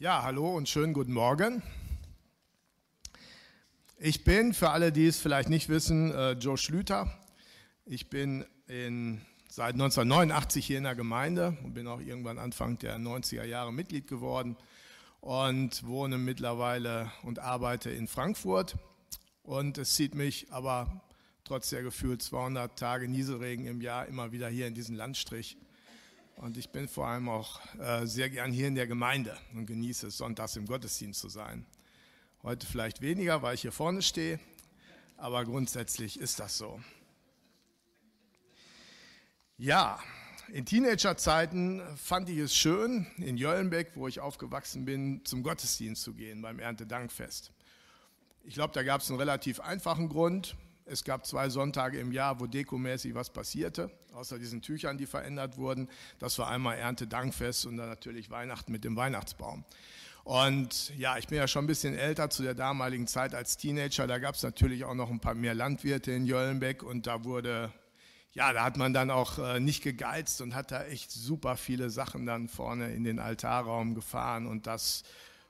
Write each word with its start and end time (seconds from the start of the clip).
Ja, 0.00 0.22
hallo 0.22 0.56
und 0.56 0.68
schönen 0.68 0.92
guten 0.92 1.12
Morgen. 1.12 1.60
Ich 3.98 4.22
bin, 4.22 4.54
für 4.54 4.70
alle, 4.70 4.92
die 4.92 5.08
es 5.08 5.18
vielleicht 5.18 5.48
nicht 5.48 5.68
wissen, 5.68 6.12
äh, 6.12 6.34
Joe 6.34 6.56
Schlüter. 6.56 7.12
Ich 7.84 8.08
bin 8.08 8.44
in, 8.68 9.20
seit 9.48 9.72
1989 9.72 10.64
hier 10.64 10.78
in 10.78 10.84
der 10.84 10.94
Gemeinde 10.94 11.58
und 11.64 11.74
bin 11.74 11.88
auch 11.88 11.98
irgendwann 11.98 12.38
Anfang 12.38 12.78
der 12.78 12.96
90er 12.96 13.42
Jahre 13.42 13.72
Mitglied 13.72 14.06
geworden 14.06 14.56
und 15.20 15.84
wohne 15.84 16.16
mittlerweile 16.16 17.10
und 17.24 17.40
arbeite 17.40 17.90
in 17.90 18.06
Frankfurt. 18.06 18.76
Und 19.42 19.78
es 19.78 19.96
zieht 19.96 20.14
mich 20.14 20.46
aber 20.52 21.02
trotz 21.42 21.70
der 21.70 21.82
gefühlt 21.82 22.22
200 22.22 22.78
Tage 22.78 23.08
Nieselregen 23.08 23.66
im 23.66 23.80
Jahr 23.80 24.06
immer 24.06 24.30
wieder 24.30 24.48
hier 24.48 24.68
in 24.68 24.74
diesen 24.74 24.94
Landstrich 24.94 25.56
und 26.38 26.56
ich 26.56 26.70
bin 26.70 26.88
vor 26.88 27.06
allem 27.08 27.28
auch 27.28 27.60
äh, 27.78 28.06
sehr 28.06 28.30
gern 28.30 28.52
hier 28.52 28.68
in 28.68 28.74
der 28.74 28.86
Gemeinde 28.86 29.36
und 29.54 29.66
genieße 29.66 30.06
es, 30.06 30.16
sonntags 30.16 30.56
im 30.56 30.66
Gottesdienst 30.66 31.20
zu 31.20 31.28
sein. 31.28 31.66
Heute 32.42 32.66
vielleicht 32.66 33.00
weniger, 33.00 33.42
weil 33.42 33.54
ich 33.54 33.62
hier 33.62 33.72
vorne 33.72 34.02
stehe, 34.02 34.38
aber 35.16 35.44
grundsätzlich 35.44 36.18
ist 36.18 36.38
das 36.38 36.56
so. 36.56 36.80
Ja, 39.56 39.98
in 40.52 40.64
Teenagerzeiten 40.64 41.82
fand 41.96 42.28
ich 42.28 42.38
es 42.38 42.54
schön, 42.54 43.06
in 43.16 43.36
Jöllenbeck, 43.36 43.90
wo 43.96 44.06
ich 44.06 44.20
aufgewachsen 44.20 44.84
bin, 44.84 45.24
zum 45.24 45.42
Gottesdienst 45.42 46.02
zu 46.02 46.14
gehen 46.14 46.40
beim 46.40 46.60
Erntedankfest. 46.60 47.52
Ich 48.44 48.54
glaube, 48.54 48.72
da 48.72 48.84
gab 48.84 49.00
es 49.00 49.10
einen 49.10 49.18
relativ 49.18 49.58
einfachen 49.58 50.08
Grund. 50.08 50.56
Es 50.90 51.04
gab 51.04 51.26
zwei 51.26 51.48
Sonntage 51.48 51.98
im 51.98 52.12
Jahr, 52.12 52.40
wo 52.40 52.46
dekomäßig 52.46 53.14
was 53.14 53.30
passierte, 53.30 53.90
außer 54.14 54.38
diesen 54.38 54.62
Tüchern, 54.62 54.96
die 54.96 55.06
verändert 55.06 55.56
wurden. 55.56 55.88
Das 56.18 56.38
war 56.38 56.48
einmal 56.48 56.78
Erntedankfest 56.78 57.66
und 57.66 57.76
dann 57.76 57.88
natürlich 57.88 58.30
Weihnachten 58.30 58.72
mit 58.72 58.84
dem 58.84 58.96
Weihnachtsbaum. 58.96 59.64
Und 60.24 60.92
ja, 60.98 61.16
ich 61.16 61.26
bin 61.26 61.38
ja 61.38 61.48
schon 61.48 61.64
ein 61.64 61.68
bisschen 61.68 61.96
älter 61.96 62.28
zu 62.28 62.42
der 62.42 62.54
damaligen 62.54 63.06
Zeit 63.06 63.34
als 63.34 63.56
Teenager. 63.56 64.06
Da 64.06 64.18
gab 64.18 64.34
es 64.34 64.42
natürlich 64.42 64.84
auch 64.84 64.94
noch 64.94 65.10
ein 65.10 65.20
paar 65.20 65.34
mehr 65.34 65.54
Landwirte 65.54 66.12
in 66.12 66.26
Jöllenbeck 66.26 66.82
und 66.82 67.06
da 67.06 67.24
wurde, 67.24 67.72
ja, 68.32 68.52
da 68.52 68.64
hat 68.64 68.76
man 68.76 68.92
dann 68.92 69.10
auch 69.10 69.38
äh, 69.38 69.58
nicht 69.58 69.82
gegeizt 69.82 70.42
und 70.42 70.54
hat 70.54 70.70
da 70.70 70.84
echt 70.84 71.10
super 71.10 71.56
viele 71.56 71.88
Sachen 71.88 72.26
dann 72.26 72.48
vorne 72.48 72.92
in 72.92 73.04
den 73.04 73.18
Altarraum 73.18 73.94
gefahren 73.94 74.46
und 74.46 74.66
das 74.66 75.02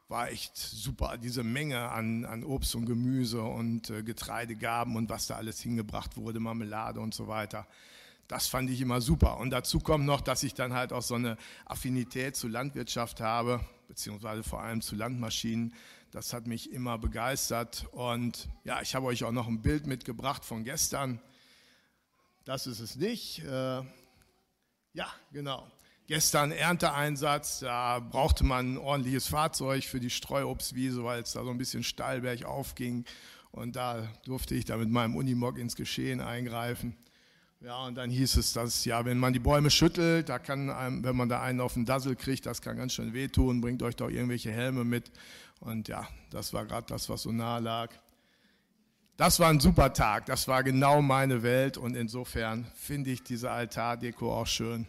war 0.09 0.31
echt 0.31 0.57
super. 0.57 1.19
Diese 1.19 1.45
Menge 1.45 1.91
an, 1.91 2.25
an 2.25 2.43
Obst 2.43 2.75
und 2.75 2.87
Gemüse 2.87 3.43
und 3.43 3.91
äh, 3.91 4.03
Getreidegaben 4.03 4.97
und 4.97 5.11
was 5.11 5.27
da 5.27 5.37
alles 5.37 5.61
hingebracht 5.61 6.17
wurde, 6.17 6.41
Marmelade 6.41 7.01
und 7.01 7.15
so 7.15 7.29
weiter. 7.29 7.67
Das 8.27 8.47
fand 8.47 8.71
ich 8.71 8.81
immer 8.81 9.01
super. 9.01 9.39
Und 9.39 9.51
dazu 9.51 9.81
kommt 9.81 10.05
noch, 10.05 10.21
dass 10.21 10.43
ich 10.43 10.55
dann 10.55 10.73
halt 10.73 10.93
auch 10.93 11.03
so 11.03 11.15
eine 11.15 11.37
Affinität 11.67 12.37
zu 12.37 12.49
Landwirtschaft 12.49 13.21
habe, 13.21 13.61
beziehungsweise 13.87 14.43
vor 14.43 14.63
allem 14.63 14.81
zu 14.81 14.97
Landmaschinen. 14.97 15.75
Das 16.11 16.33
hat 16.33 16.47
mich 16.47 16.73
immer 16.73 16.99
begeistert. 16.99 17.87
Und 17.93 18.49
ja, 18.65 18.81
ich 18.81 18.95
habe 18.95 19.07
euch 19.07 19.25
auch 19.25 19.33
noch 19.33 19.47
ein 19.47 19.61
Bild 19.63 19.87
mitgebracht 19.87 20.45
von 20.45 20.65
gestern. 20.65 21.21
Das 22.45 22.67
ist 22.67 22.81
es 22.81 22.97
nicht. 22.97 23.41
Äh, 23.41 23.83
ja, 24.95 25.13
genau. 25.33 25.71
Gestern 26.09 26.53
Ernteeinsatz, 26.53 27.59
da 27.59 27.99
brauchte 27.99 28.43
man 28.43 28.73
ein 28.73 28.79
ordentliches 28.79 29.29
Fahrzeug 29.29 29.85
für 29.85 30.01
die 30.01 30.09
Streuobstwiese, 30.09 31.05
weil 31.05 31.21
es 31.21 31.33
da 31.33 31.45
so 31.45 31.51
ein 31.51 31.59
bisschen 31.59 31.83
steil 31.83 32.23
bergauf 32.23 32.75
ging. 32.75 33.05
Und 33.51 33.77
da 33.77 34.09
durfte 34.25 34.55
ich 34.55 34.65
da 34.65 34.79
mit 34.79 34.89
meinem 34.89 35.17
Unimog 35.17 35.59
ins 35.59 35.77
Geschehen 35.77 36.23
eingreifen. 36.23 36.97
Ja, 37.61 37.85
und 37.85 37.97
dann 37.97 38.09
hieß 38.09 38.37
es, 38.39 38.55
dass 38.55 38.87
ja, 38.87 39.05
wenn 39.05 39.19
man 39.19 39.35
die 39.35 39.39
Bäume 39.39 39.69
schüttelt, 39.69 40.31
da 40.31 40.39
kann 40.39 40.71
einem, 40.71 41.05
wenn 41.05 41.15
man 41.15 41.29
da 41.29 41.43
einen 41.43 41.61
auf 41.61 41.75
den 41.75 41.85
Dassel 41.85 42.17
kriegt, 42.17 42.47
das 42.47 42.63
kann 42.63 42.79
ganz 42.79 42.95
schön 42.95 43.13
wehtun, 43.13 43.61
bringt 43.61 43.83
euch 43.83 43.97
doch 43.97 44.09
irgendwelche 44.09 44.51
Helme 44.51 44.85
mit. 44.85 45.13
Und 45.61 45.89
ja, 45.89 46.09
das 46.31 46.55
war 46.55 46.65
gerade 46.65 46.87
das, 46.87 47.11
was 47.11 47.21
so 47.25 47.33
nahe 47.33 47.61
lag. 47.61 47.91
Das 49.19 49.41
war 49.41 49.51
ein 49.51 49.61
super 49.61 49.93
Tag, 49.93 50.25
das 50.25 50.49
war 50.49 50.63
genau 50.63 51.03
meine 51.03 51.43
Welt 51.43 51.77
und 51.77 51.95
insofern 51.95 52.67
finde 52.77 53.11
ich 53.11 53.25
diese 53.25 53.51
Altardeko 53.51 54.33
auch 54.33 54.47
schön 54.47 54.87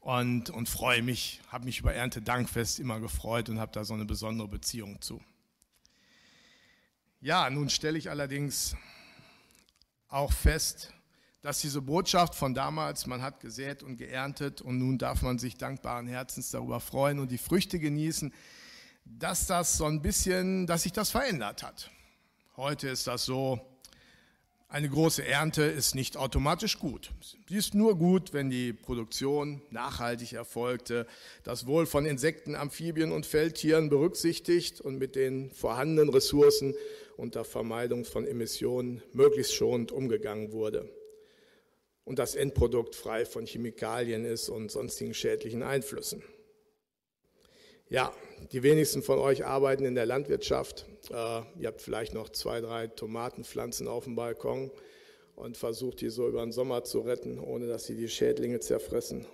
und, 0.00 0.50
und 0.50 0.68
freue 0.68 1.02
mich, 1.02 1.40
habe 1.48 1.66
mich 1.66 1.80
über 1.80 1.94
Erntedankfest 1.94 2.80
immer 2.80 3.00
gefreut 3.00 3.48
und 3.48 3.60
habe 3.60 3.72
da 3.72 3.84
so 3.84 3.94
eine 3.94 4.06
besondere 4.06 4.48
Beziehung 4.48 5.00
zu. 5.00 5.20
Ja, 7.20 7.50
nun 7.50 7.68
stelle 7.68 7.98
ich 7.98 8.08
allerdings 8.08 8.74
auch 10.08 10.32
fest, 10.32 10.92
dass 11.42 11.60
diese 11.60 11.80
Botschaft 11.80 12.34
von 12.34 12.54
damals, 12.54 13.06
man 13.06 13.22
hat 13.22 13.40
gesät 13.40 13.82
und 13.82 13.96
geerntet 13.96 14.60
und 14.60 14.78
nun 14.78 14.98
darf 14.98 15.22
man 15.22 15.38
sich 15.38 15.56
dankbaren 15.56 16.06
Herzens 16.06 16.50
darüber 16.50 16.80
freuen 16.80 17.18
und 17.18 17.30
die 17.30 17.38
Früchte 17.38 17.78
genießen, 17.78 18.32
dass 19.04 19.46
das 19.46 19.76
so 19.76 19.86
ein 19.86 20.02
bisschen, 20.02 20.66
dass 20.66 20.82
sich 20.82 20.92
das 20.92 21.10
verändert 21.10 21.62
hat. 21.62 21.90
Heute 22.56 22.88
ist 22.88 23.06
das 23.06 23.24
so, 23.24 23.60
eine 24.70 24.88
große 24.88 25.26
Ernte 25.26 25.64
ist 25.64 25.96
nicht 25.96 26.16
automatisch 26.16 26.78
gut. 26.78 27.10
Sie 27.48 27.56
ist 27.56 27.74
nur 27.74 27.98
gut, 27.98 28.32
wenn 28.32 28.50
die 28.50 28.72
Produktion 28.72 29.60
nachhaltig 29.70 30.32
erfolgte, 30.32 31.08
das 31.42 31.66
Wohl 31.66 31.86
von 31.86 32.06
Insekten, 32.06 32.54
Amphibien 32.54 33.10
und 33.10 33.26
Feldtieren 33.26 33.90
berücksichtigt 33.90 34.80
und 34.80 34.96
mit 34.96 35.16
den 35.16 35.50
vorhandenen 35.50 36.08
Ressourcen 36.08 36.74
unter 37.16 37.44
Vermeidung 37.44 38.04
von 38.04 38.24
Emissionen 38.24 39.02
möglichst 39.12 39.54
schonend 39.54 39.90
umgegangen 39.90 40.52
wurde. 40.52 40.88
Und 42.04 42.20
das 42.20 42.36
Endprodukt 42.36 42.94
frei 42.94 43.26
von 43.26 43.46
Chemikalien 43.46 44.24
ist 44.24 44.48
und 44.48 44.70
sonstigen 44.70 45.14
schädlichen 45.14 45.64
Einflüssen. 45.64 46.22
Ja, 47.90 48.14
die 48.52 48.62
wenigsten 48.62 49.02
von 49.02 49.18
euch 49.18 49.44
arbeiten 49.44 49.84
in 49.84 49.96
der 49.96 50.06
Landwirtschaft. 50.06 50.86
Äh, 51.10 51.40
ihr 51.58 51.66
habt 51.66 51.82
vielleicht 51.82 52.14
noch 52.14 52.28
zwei, 52.28 52.60
drei 52.60 52.86
Tomatenpflanzen 52.86 53.88
auf 53.88 54.04
dem 54.04 54.14
Balkon 54.14 54.70
und 55.34 55.56
versucht 55.56 56.00
die 56.00 56.08
so 56.08 56.28
über 56.28 56.40
den 56.40 56.52
Sommer 56.52 56.84
zu 56.84 57.00
retten, 57.00 57.40
ohne 57.40 57.66
dass 57.66 57.86
sie 57.86 57.96
die 57.96 58.08
Schädlinge 58.08 58.60
zerfressen. 58.60 59.26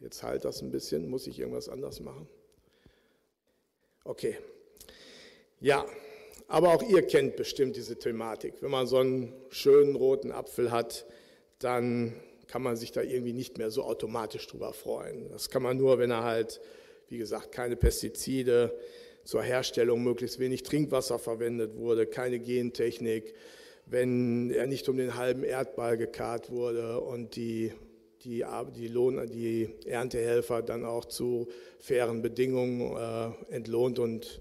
Jetzt 0.00 0.24
halt 0.24 0.44
das 0.44 0.60
ein 0.60 0.72
bisschen. 0.72 1.08
Muss 1.08 1.28
ich 1.28 1.38
irgendwas 1.38 1.68
anders 1.68 2.00
machen? 2.00 2.26
Okay. 4.02 4.38
Ja, 5.60 5.86
aber 6.48 6.74
auch 6.74 6.82
ihr 6.82 7.02
kennt 7.02 7.36
bestimmt 7.36 7.76
diese 7.76 7.96
Thematik. 7.96 8.54
Wenn 8.60 8.72
man 8.72 8.88
so 8.88 8.96
einen 8.96 9.32
schönen 9.50 9.94
roten 9.94 10.32
Apfel 10.32 10.72
hat, 10.72 11.06
dann 11.60 12.12
kann 12.48 12.60
man 12.60 12.74
sich 12.74 12.90
da 12.90 13.02
irgendwie 13.02 13.32
nicht 13.32 13.56
mehr 13.56 13.70
so 13.70 13.84
automatisch 13.84 14.48
drüber 14.48 14.72
freuen. 14.72 15.28
Das 15.30 15.48
kann 15.48 15.62
man 15.62 15.76
nur, 15.76 15.98
wenn 15.98 16.10
er 16.10 16.24
halt 16.24 16.60
wie 17.08 17.18
gesagt, 17.18 17.52
keine 17.52 17.76
Pestizide 17.76 18.76
zur 19.24 19.42
Herstellung, 19.42 20.02
möglichst 20.02 20.38
wenig 20.38 20.62
Trinkwasser 20.62 21.18
verwendet 21.18 21.76
wurde, 21.76 22.06
keine 22.06 22.38
Gentechnik, 22.38 23.34
wenn 23.86 24.50
er 24.50 24.66
nicht 24.66 24.88
um 24.88 24.96
den 24.96 25.16
halben 25.16 25.44
Erdball 25.44 25.96
gekarrt 25.96 26.50
wurde 26.50 27.00
und 27.00 27.36
die, 27.36 27.72
die, 28.24 28.44
die, 28.76 28.88
Lohn, 28.88 29.28
die 29.30 29.70
Erntehelfer 29.86 30.62
dann 30.62 30.84
auch 30.84 31.04
zu 31.04 31.48
fairen 31.78 32.22
Bedingungen 32.22 32.96
äh, 32.96 33.54
entlohnt 33.54 33.98
und 33.98 34.40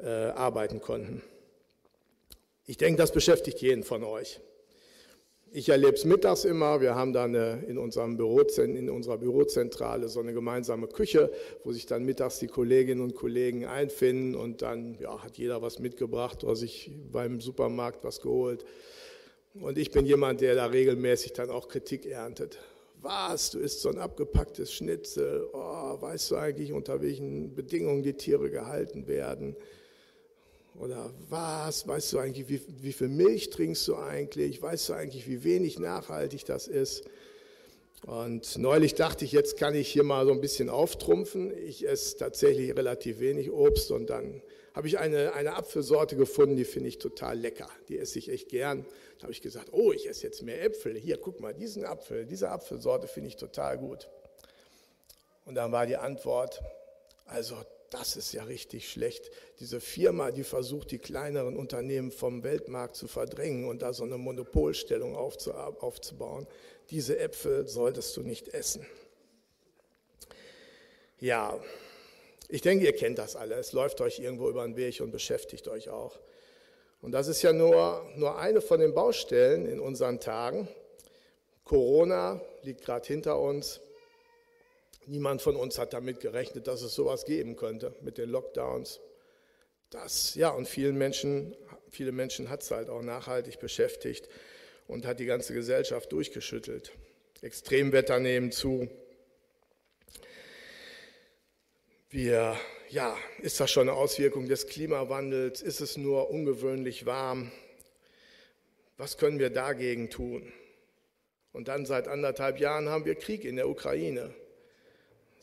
äh, 0.00 0.06
arbeiten 0.06 0.80
konnten. 0.80 1.22
Ich 2.66 2.76
denke, 2.76 2.98
das 2.98 3.12
beschäftigt 3.12 3.60
jeden 3.60 3.82
von 3.82 4.04
euch. 4.04 4.40
Ich 5.54 5.68
erlebe 5.68 5.92
es 5.92 6.06
mittags 6.06 6.46
immer. 6.46 6.80
Wir 6.80 6.94
haben 6.94 7.12
dann 7.12 7.34
in, 7.34 7.76
unserem 7.76 8.18
in 8.18 8.88
unserer 8.88 9.18
Bürozentrale 9.18 10.08
so 10.08 10.20
eine 10.20 10.32
gemeinsame 10.32 10.86
Küche, 10.86 11.30
wo 11.62 11.72
sich 11.72 11.84
dann 11.84 12.04
mittags 12.06 12.38
die 12.38 12.46
Kolleginnen 12.46 13.02
und 13.02 13.14
Kollegen 13.14 13.66
einfinden 13.66 14.34
und 14.34 14.62
dann 14.62 14.96
ja, 14.98 15.22
hat 15.22 15.36
jeder 15.36 15.60
was 15.60 15.78
mitgebracht 15.78 16.42
oder 16.42 16.56
sich 16.56 16.90
beim 17.12 17.42
Supermarkt 17.42 18.02
was 18.02 18.22
geholt. 18.22 18.64
Und 19.52 19.76
ich 19.76 19.90
bin 19.90 20.06
jemand, 20.06 20.40
der 20.40 20.54
da 20.54 20.66
regelmäßig 20.66 21.34
dann 21.34 21.50
auch 21.50 21.68
Kritik 21.68 22.06
erntet. 22.06 22.58
Was, 23.02 23.50
du 23.50 23.58
isst 23.58 23.82
so 23.82 23.90
ein 23.90 23.98
abgepacktes 23.98 24.72
Schnitzel, 24.72 25.46
oh, 25.52 26.00
weißt 26.00 26.30
du 26.30 26.36
eigentlich, 26.36 26.72
unter 26.72 27.02
welchen 27.02 27.54
Bedingungen 27.54 28.02
die 28.02 28.14
Tiere 28.14 28.48
gehalten 28.48 29.06
werden? 29.06 29.56
Oder 30.78 31.10
was, 31.28 31.86
weißt 31.86 32.12
du 32.12 32.18
eigentlich, 32.18 32.48
wie, 32.48 32.60
wie 32.80 32.92
viel 32.92 33.08
Milch 33.08 33.50
trinkst 33.50 33.86
du 33.88 33.96
eigentlich? 33.96 34.62
Weißt 34.62 34.88
du 34.88 34.94
eigentlich, 34.94 35.28
wie 35.28 35.44
wenig 35.44 35.78
nachhaltig 35.78 36.44
das 36.44 36.66
ist? 36.66 37.04
Und 38.06 38.58
neulich 38.58 38.94
dachte 38.94 39.24
ich, 39.24 39.32
jetzt 39.32 39.56
kann 39.56 39.74
ich 39.74 39.88
hier 39.88 40.02
mal 40.02 40.26
so 40.26 40.32
ein 40.32 40.40
bisschen 40.40 40.68
auftrumpfen. 40.68 41.56
Ich 41.56 41.86
esse 41.86 42.16
tatsächlich 42.16 42.74
relativ 42.76 43.20
wenig 43.20 43.52
Obst 43.52 43.92
und 43.92 44.10
dann 44.10 44.42
habe 44.74 44.88
ich 44.88 44.98
eine, 44.98 45.34
eine 45.34 45.54
Apfelsorte 45.54 46.16
gefunden, 46.16 46.56
die 46.56 46.64
finde 46.64 46.88
ich 46.88 46.98
total 46.98 47.38
lecker. 47.38 47.68
Die 47.88 47.98
esse 47.98 48.18
ich 48.18 48.30
echt 48.30 48.48
gern. 48.48 48.86
Da 49.18 49.24
habe 49.24 49.32
ich 49.32 49.42
gesagt, 49.42 49.68
oh, 49.72 49.92
ich 49.92 50.08
esse 50.08 50.24
jetzt 50.24 50.42
mehr 50.42 50.64
Äpfel. 50.64 50.98
Hier, 50.98 51.18
guck 51.18 51.40
mal, 51.40 51.54
diesen 51.54 51.84
Apfel, 51.84 52.26
diese 52.26 52.48
Apfelsorte 52.50 53.06
finde 53.06 53.28
ich 53.28 53.36
total 53.36 53.78
gut. 53.78 54.08
Und 55.44 55.54
dann 55.54 55.70
war 55.70 55.86
die 55.86 55.96
Antwort, 55.96 56.62
also 57.26 57.56
das 57.92 58.16
ist 58.16 58.32
ja 58.32 58.44
richtig 58.44 58.90
schlecht. 58.90 59.30
Diese 59.60 59.80
Firma, 59.80 60.30
die 60.30 60.44
versucht, 60.44 60.90
die 60.90 60.98
kleineren 60.98 61.56
Unternehmen 61.56 62.10
vom 62.10 62.42
Weltmarkt 62.42 62.96
zu 62.96 63.06
verdrängen 63.06 63.68
und 63.68 63.82
da 63.82 63.92
so 63.92 64.04
eine 64.04 64.16
Monopolstellung 64.16 65.14
aufzubauen. 65.14 66.46
Diese 66.90 67.18
Äpfel 67.18 67.68
solltest 67.68 68.16
du 68.16 68.22
nicht 68.22 68.48
essen. 68.48 68.86
Ja, 71.20 71.60
Ich 72.48 72.60
denke, 72.60 72.84
ihr 72.84 72.92
kennt 72.92 73.18
das 73.18 73.34
alle. 73.34 73.54
Es 73.54 73.72
läuft 73.72 74.02
euch 74.02 74.18
irgendwo 74.18 74.50
über 74.50 74.62
den 74.64 74.76
Weg 74.76 75.00
und 75.00 75.10
beschäftigt 75.10 75.68
euch 75.68 75.88
auch. 75.88 76.18
Und 77.00 77.12
das 77.12 77.26
ist 77.26 77.40
ja 77.40 77.54
nur, 77.54 78.06
nur 78.16 78.38
eine 78.38 78.60
von 78.60 78.78
den 78.78 78.92
Baustellen 78.92 79.64
in 79.64 79.80
unseren 79.80 80.20
Tagen. 80.20 80.68
Corona 81.64 82.42
liegt 82.62 82.84
gerade 82.84 83.06
hinter 83.06 83.40
uns. 83.40 83.80
Niemand 85.06 85.42
von 85.42 85.56
uns 85.56 85.78
hat 85.78 85.92
damit 85.92 86.20
gerechnet, 86.20 86.66
dass 86.66 86.82
es 86.82 86.94
sowas 86.94 87.24
geben 87.24 87.56
könnte 87.56 87.94
mit 88.02 88.18
den 88.18 88.30
Lockdowns. 88.30 89.00
Das, 89.90 90.34
ja, 90.36 90.50
und 90.50 90.68
vielen 90.68 90.96
Menschen, 90.96 91.54
viele 91.90 92.12
Menschen 92.12 92.48
hat 92.48 92.62
es 92.62 92.70
halt 92.70 92.88
auch 92.88 93.02
nachhaltig 93.02 93.58
beschäftigt 93.58 94.28
und 94.86 95.04
hat 95.04 95.20
die 95.20 95.26
ganze 95.26 95.54
Gesellschaft 95.54 96.12
durchgeschüttelt. 96.12 96.92
Extremwetter 97.42 98.20
nehmen 98.20 98.52
zu. 98.52 98.88
Wir, 102.08 102.56
ja, 102.88 103.16
ist 103.40 103.58
das 103.58 103.70
schon 103.70 103.88
eine 103.88 103.98
Auswirkung 103.98 104.48
des 104.48 104.66
Klimawandels? 104.66 105.62
Ist 105.62 105.80
es 105.80 105.96
nur 105.96 106.30
ungewöhnlich 106.30 107.04
warm? 107.04 107.50
Was 108.96 109.18
können 109.18 109.38
wir 109.38 109.50
dagegen 109.50 110.10
tun? 110.10 110.52
Und 111.52 111.68
dann 111.68 111.86
seit 111.86 112.08
anderthalb 112.08 112.60
Jahren 112.60 112.88
haben 112.88 113.04
wir 113.04 113.14
Krieg 113.14 113.44
in 113.44 113.56
der 113.56 113.68
Ukraine. 113.68 114.34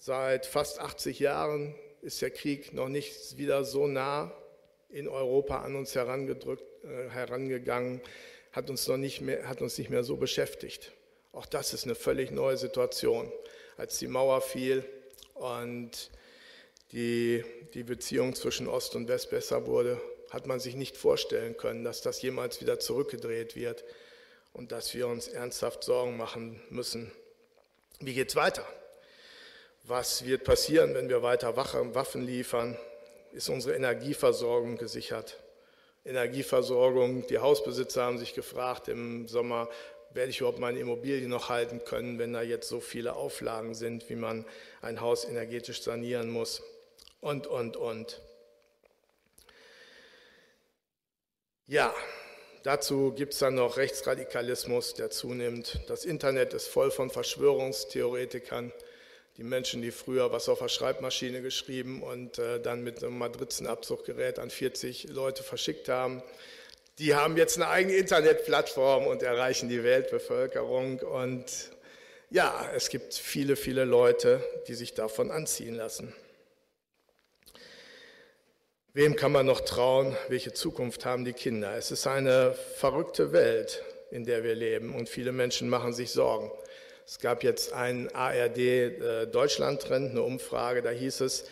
Seit 0.01 0.46
fast 0.46 0.80
80 0.80 1.19
Jahren 1.19 1.75
ist 2.01 2.22
der 2.22 2.31
Krieg 2.31 2.74
noch 2.74 2.88
nicht 2.88 3.38
wieder 3.38 3.66
so 3.66 3.86
nah 3.86 4.31
in 4.88 5.10
Europa 5.10 5.62
an 5.62 5.75
uns 5.75 5.94
herangedrückt, 5.94 6.63
äh, 6.86 7.10
herangegangen, 7.10 8.01
hat 8.54 8.69
uns 8.69 8.88
noch 8.88 8.96
nicht 8.96 9.19
mehr, 9.19 9.50
hat 9.50 9.62
uns 9.62 9.78
nicht 9.78 9.90
mehr 9.90 10.06
so 10.06 10.16
beschäftigt. 10.16 10.94
Auch 11.34 11.46
das 11.46 11.74
ist 11.74 11.84
eine 11.84 11.96
völlig 11.96 12.31
neue 12.31 12.56
Situation. 12.56 13.30
Als 13.75 14.00
die 14.00 14.07
Mauer 14.07 14.40
fiel 14.40 14.86
und 15.34 16.10
die, 16.94 17.44
die 17.74 17.84
Beziehung 17.84 18.36
zwischen 18.36 18.69
Ost 18.69 18.95
und 18.95 19.10
West 19.10 19.30
besser 19.30 19.68
wurde, 19.68 20.02
hat 20.31 20.48
man 20.48 20.62
sich 20.62 20.75
nicht 20.75 20.95
vorstellen 20.95 21.57
können, 21.57 21.84
dass 21.84 22.02
das 22.02 22.22
jemals 22.22 22.62
wieder 22.62 22.80
zurückgedreht 22.80 23.57
wird 23.57 23.84
und 24.54 24.72
dass 24.72 24.94
wir 24.94 25.07
uns 25.07 25.28
ernsthaft 25.28 25.84
Sorgen 25.84 26.16
machen 26.16 26.62
müssen. 26.69 27.12
Wie 28.00 28.13
geht 28.13 28.30
es 28.30 28.38
weiter? 28.38 28.66
Was 29.89 30.24
wird 30.24 30.44
passieren, 30.44 30.94
wenn 30.94 31.09
wir 31.09 31.24
weiter 31.24 31.56
Waffen 31.56 32.21
liefern? 32.21 32.77
Ist 33.31 33.50
unsere 33.50 33.75
Energieversorgung 33.75 34.77
gesichert? 34.77 35.39
Energieversorgung, 36.06 37.25
die 37.25 37.39
Hausbesitzer 37.39 38.03
haben 38.03 38.19
sich 38.19 38.36
gefragt 38.36 38.88
im 38.88 39.27
Sommer, 39.27 39.68
werde 40.13 40.30
ich 40.30 40.41
überhaupt 40.41 40.59
meine 40.59 40.77
Immobilie 40.77 41.27
noch 41.27 41.50
halten 41.50 41.83
können, 41.86 42.19
wenn 42.19 42.33
da 42.33 42.44
jetzt 42.44 42.69
so 42.69 42.81
viele 42.81 43.15
Auflagen 43.15 43.74
sind, 43.74 44.07
wie 44.12 44.15
man 44.15 44.45
ein 44.83 45.01
Haus 45.01 45.25
energetisch 45.25 45.81
sanieren 45.81 46.30
muss 46.30 46.62
und, 47.19 47.47
und, 47.47 47.75
und. 47.75 48.21
Ja, 51.65 51.92
dazu 52.62 53.12
gibt 53.12 53.33
es 53.33 53.39
dann 53.39 53.56
noch 53.56 53.77
Rechtsradikalismus, 53.77 54.94
der 54.94 55.09
zunimmt. 55.09 55.80
Das 55.88 56.06
Internet 56.06 56.53
ist 56.53 56.68
voll 56.68 56.92
von 56.92 57.09
Verschwörungstheoretikern 57.09 58.71
die 59.39 59.45
Menschen, 59.45 59.81
die 59.81 59.91
früher 59.91 60.33
was 60.33 60.50
auf 60.50 60.59
der 60.59 60.68
Schreibmaschine 60.68 61.41
geschrieben 61.41 62.03
und 62.03 62.38
äh, 62.39 62.59
dann 62.59 62.83
mit 62.83 63.01
einem 63.01 63.18
Matrizenabzuggerät 63.18 64.38
an 64.38 64.50
40 64.50 65.12
Leute 65.12 65.44
verschickt 65.44 65.88
haben, 65.88 66.21
die 66.97 67.15
haben 67.15 67.38
jetzt 67.38 67.56
eine 67.56 67.69
eigene 67.69 67.95
Internetplattform 67.95 69.07
und 69.07 69.24
erreichen 69.24 69.69
die 69.69 69.81
Weltbevölkerung. 69.81 71.00
Und 71.00 71.45
ja, 72.30 72.69
es 72.75 72.89
gibt 72.89 73.13
viele, 73.13 73.56
viele 73.56 73.86
Leute, 73.86 74.44
die 74.68 74.74
sich 74.74 74.94
davon 74.94 75.31
anziehen 75.31 75.75
lassen. 75.75 76.13
Wem 78.92 79.15
kann 79.15 79.31
man 79.31 79.45
noch 79.45 79.62
trauen? 79.62 80.18
Welche 80.27 80.51
Zukunft 80.51 81.06
haben 81.06 81.24
die 81.24 81.31
Kinder? 81.31 81.77
Es 81.77 81.92
ist 81.92 82.07
eine 82.07 82.56
verrückte 82.75 83.31
Welt, 83.31 83.85
in 84.12 84.25
der 84.25 84.44
wir 84.44 84.56
leben 84.56 84.94
und 84.95 85.07
viele 85.07 85.31
Menschen 85.31 85.69
machen 85.69 85.94
sich 85.94 86.12
Sorgen. 86.12 86.51
Es 87.09 87.17
gab 87.17 87.44
jetzt 87.44 87.73
einen 87.73 88.07
ARD-Deutschland-Trend, 88.13 90.09
äh, 90.09 90.11
eine 90.11 90.21
Umfrage, 90.21 90.83
da 90.83 90.91
hieß 90.91 91.21
es, 91.21 91.45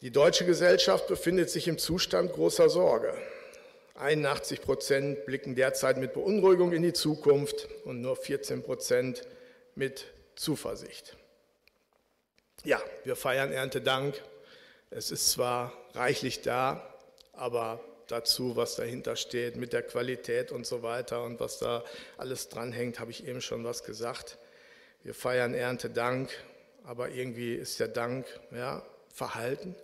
die 0.00 0.10
deutsche 0.10 0.44
Gesellschaft 0.44 1.06
befindet 1.06 1.50
sich 1.50 1.68
im 1.68 1.78
Zustand 1.78 2.32
großer 2.32 2.68
Sorge. 2.68 3.14
81 3.94 4.62
Prozent 4.62 5.24
blicken 5.24 5.54
derzeit 5.54 5.98
mit 5.98 6.14
Beunruhigung 6.14 6.72
in 6.72 6.82
die 6.82 6.92
Zukunft 6.92 7.68
und 7.84 8.00
nur 8.00 8.16
14 8.16 8.64
Prozent 8.64 9.22
mit 9.76 10.06
Zuversicht. 10.34 11.16
Ja, 12.64 12.82
wir 13.04 13.14
feiern 13.14 13.52
Erntedank. 13.52 14.20
Es 14.90 15.12
ist 15.12 15.30
zwar 15.30 15.72
reichlich 15.94 16.42
da, 16.42 16.92
aber 17.34 17.78
dazu, 18.08 18.56
was 18.56 18.74
dahinter 18.74 19.14
steht, 19.14 19.54
mit 19.54 19.72
der 19.72 19.82
Qualität 19.82 20.50
und 20.50 20.66
so 20.66 20.82
weiter 20.82 21.22
und 21.22 21.38
was 21.38 21.60
da 21.60 21.84
alles 22.16 22.48
dranhängt, 22.48 22.98
habe 22.98 23.12
ich 23.12 23.28
eben 23.28 23.40
schon 23.40 23.62
was 23.62 23.84
gesagt. 23.84 24.38
Wir 25.06 25.14
feiern 25.14 25.54
Erntedank, 25.54 26.30
aber 26.82 27.10
irgendwie 27.10 27.54
ist 27.54 27.78
der 27.78 27.86
Dank 27.86 28.26
ja, 28.50 28.84
verhalten. 29.08 29.76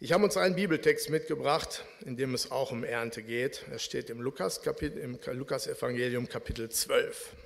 Ich 0.00 0.10
habe 0.10 0.24
uns 0.24 0.36
einen 0.36 0.56
Bibeltext 0.56 1.10
mitgebracht, 1.10 1.84
in 2.04 2.16
dem 2.16 2.34
es 2.34 2.50
auch 2.50 2.72
um 2.72 2.82
Ernte 2.82 3.22
geht. 3.22 3.66
Er 3.70 3.78
steht 3.78 4.10
im 4.10 4.20
Lukas, 4.20 4.62
Kapitel, 4.62 4.98
im 4.98 5.20
Lukas 5.38 5.68
Evangelium 5.68 6.28
Kapitel 6.28 6.68
12, 6.68 7.36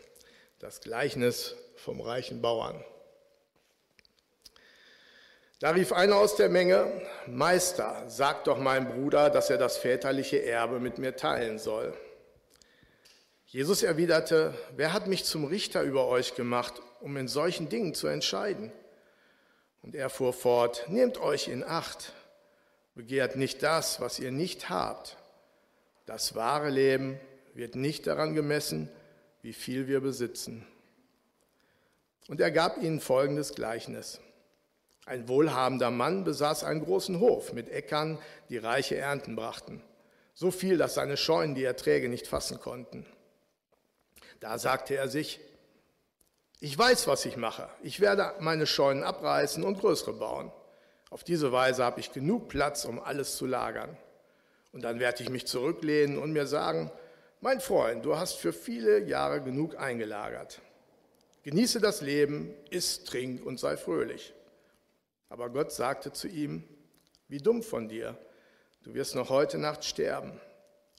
das 0.58 0.80
Gleichnis 0.80 1.54
vom 1.76 2.00
reichen 2.00 2.40
Bauern. 2.40 2.82
Da 5.58 5.72
rief 5.72 5.92
einer 5.92 6.16
aus 6.16 6.36
der 6.36 6.48
Menge, 6.48 6.90
Meister, 7.26 8.04
sag 8.08 8.44
doch 8.44 8.56
meinem 8.56 8.88
Bruder, 8.88 9.28
dass 9.28 9.50
er 9.50 9.58
das 9.58 9.76
väterliche 9.76 10.42
Erbe 10.42 10.80
mit 10.80 10.96
mir 10.96 11.14
teilen 11.14 11.58
soll. 11.58 11.94
Jesus 13.52 13.82
erwiderte, 13.82 14.54
wer 14.76 14.92
hat 14.92 15.08
mich 15.08 15.24
zum 15.24 15.44
Richter 15.44 15.82
über 15.82 16.06
euch 16.06 16.36
gemacht, 16.36 16.80
um 17.00 17.16
in 17.16 17.26
solchen 17.26 17.68
Dingen 17.68 17.94
zu 17.94 18.06
entscheiden? 18.06 18.70
Und 19.82 19.96
er 19.96 20.08
fuhr 20.08 20.32
fort, 20.32 20.84
nehmt 20.86 21.18
euch 21.18 21.48
in 21.48 21.64
Acht, 21.64 22.12
begehrt 22.94 23.34
nicht 23.34 23.64
das, 23.64 24.00
was 24.00 24.20
ihr 24.20 24.30
nicht 24.30 24.70
habt. 24.70 25.16
Das 26.06 26.36
wahre 26.36 26.70
Leben 26.70 27.18
wird 27.52 27.74
nicht 27.74 28.06
daran 28.06 28.36
gemessen, 28.36 28.88
wie 29.42 29.52
viel 29.52 29.88
wir 29.88 30.00
besitzen. 30.00 30.64
Und 32.28 32.40
er 32.40 32.52
gab 32.52 32.80
ihnen 32.80 33.00
folgendes 33.00 33.56
Gleichnis. 33.56 34.20
Ein 35.06 35.26
wohlhabender 35.26 35.90
Mann 35.90 36.22
besaß 36.22 36.62
einen 36.62 36.84
großen 36.84 37.18
Hof 37.18 37.52
mit 37.52 37.68
Äckern, 37.68 38.16
die 38.48 38.58
reiche 38.58 38.96
Ernten 38.96 39.34
brachten. 39.34 39.82
So 40.34 40.52
viel, 40.52 40.78
dass 40.78 40.94
seine 40.94 41.16
Scheunen 41.16 41.56
die 41.56 41.64
Erträge 41.64 42.08
nicht 42.08 42.28
fassen 42.28 42.60
konnten. 42.60 43.06
Da 44.40 44.58
sagte 44.58 44.96
er 44.96 45.08
sich, 45.08 45.40
ich 46.58 46.76
weiß, 46.76 47.06
was 47.06 47.24
ich 47.24 47.36
mache. 47.36 47.68
Ich 47.82 48.00
werde 48.00 48.34
meine 48.40 48.66
Scheunen 48.66 49.02
abreißen 49.02 49.64
und 49.64 49.78
größere 49.78 50.14
bauen. 50.14 50.52
Auf 51.10 51.24
diese 51.24 51.52
Weise 51.52 51.84
habe 51.84 52.00
ich 52.00 52.12
genug 52.12 52.48
Platz, 52.48 52.84
um 52.84 53.00
alles 53.00 53.36
zu 53.36 53.46
lagern. 53.46 53.96
Und 54.72 54.82
dann 54.82 55.00
werde 55.00 55.22
ich 55.22 55.30
mich 55.30 55.46
zurücklehnen 55.46 56.18
und 56.18 56.32
mir 56.32 56.46
sagen, 56.46 56.90
mein 57.40 57.60
Freund, 57.60 58.04
du 58.04 58.16
hast 58.16 58.34
für 58.34 58.52
viele 58.52 59.00
Jahre 59.04 59.42
genug 59.42 59.76
eingelagert. 59.78 60.60
Genieße 61.42 61.80
das 61.80 62.02
Leben, 62.02 62.54
iss, 62.68 63.04
trink 63.04 63.44
und 63.44 63.58
sei 63.58 63.76
fröhlich. 63.76 64.34
Aber 65.30 65.48
Gott 65.48 65.72
sagte 65.72 66.12
zu 66.12 66.28
ihm, 66.28 66.64
wie 67.28 67.38
dumm 67.38 67.62
von 67.62 67.88
dir, 67.88 68.18
du 68.82 68.92
wirst 68.94 69.14
noch 69.14 69.30
heute 69.30 69.56
Nacht 69.56 69.84
sterben. 69.84 70.38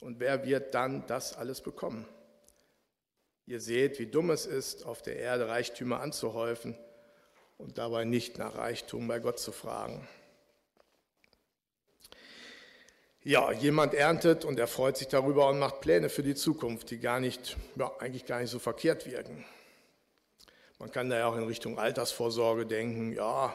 Und 0.01 0.19
wer 0.19 0.43
wird 0.43 0.73
dann 0.73 1.05
das 1.05 1.37
alles 1.37 1.61
bekommen? 1.61 2.07
Ihr 3.51 3.59
seht, 3.59 3.99
wie 3.99 4.05
dumm 4.05 4.29
es 4.29 4.45
ist, 4.45 4.85
auf 4.85 5.01
der 5.01 5.17
Erde 5.17 5.49
Reichtümer 5.49 5.99
anzuhäufen 5.99 6.73
und 7.57 7.77
dabei 7.77 8.05
nicht 8.05 8.37
nach 8.37 8.55
Reichtum 8.55 9.09
bei 9.09 9.19
Gott 9.19 9.39
zu 9.39 9.51
fragen. 9.51 10.07
Ja, 13.23 13.51
jemand 13.51 13.93
erntet 13.93 14.45
und 14.45 14.57
er 14.57 14.67
freut 14.67 14.95
sich 14.95 15.09
darüber 15.09 15.49
und 15.49 15.59
macht 15.59 15.81
Pläne 15.81 16.07
für 16.07 16.23
die 16.23 16.33
Zukunft, 16.33 16.91
die 16.91 16.99
gar 16.99 17.19
nicht, 17.19 17.57
ja, 17.75 17.91
eigentlich 17.99 18.25
gar 18.25 18.39
nicht 18.39 18.51
so 18.51 18.57
verkehrt 18.57 19.05
wirken. 19.05 19.43
Man 20.79 20.89
kann 20.89 21.09
da 21.09 21.17
ja 21.17 21.27
auch 21.27 21.35
in 21.35 21.43
Richtung 21.43 21.77
Altersvorsorge 21.77 22.65
denken, 22.65 23.11
ja, 23.11 23.53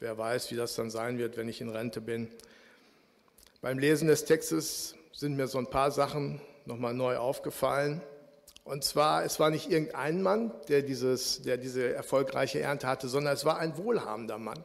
wer 0.00 0.18
weiß, 0.18 0.50
wie 0.50 0.56
das 0.56 0.74
dann 0.74 0.90
sein 0.90 1.16
wird, 1.16 1.38
wenn 1.38 1.48
ich 1.48 1.62
in 1.62 1.70
Rente 1.70 2.02
bin. 2.02 2.30
Beim 3.62 3.78
Lesen 3.78 4.06
des 4.06 4.26
Textes 4.26 4.96
sind 5.14 5.34
mir 5.38 5.48
so 5.48 5.56
ein 5.56 5.70
paar 5.70 5.92
Sachen 5.92 6.42
nochmal 6.66 6.92
neu 6.92 7.16
aufgefallen. 7.16 8.02
Und 8.64 8.84
zwar, 8.84 9.24
es 9.24 9.40
war 9.40 9.50
nicht 9.50 9.70
irgendein 9.70 10.22
Mann, 10.22 10.52
der, 10.68 10.82
dieses, 10.82 11.42
der 11.42 11.56
diese 11.56 11.92
erfolgreiche 11.94 12.60
Ernte 12.60 12.86
hatte, 12.86 13.08
sondern 13.08 13.34
es 13.34 13.44
war 13.44 13.58
ein 13.58 13.76
wohlhabender 13.76 14.38
Mann. 14.38 14.62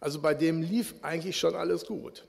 Also 0.00 0.20
bei 0.20 0.34
dem 0.34 0.62
lief 0.62 0.94
eigentlich 1.02 1.38
schon 1.38 1.54
alles 1.54 1.86
gut. 1.86 2.26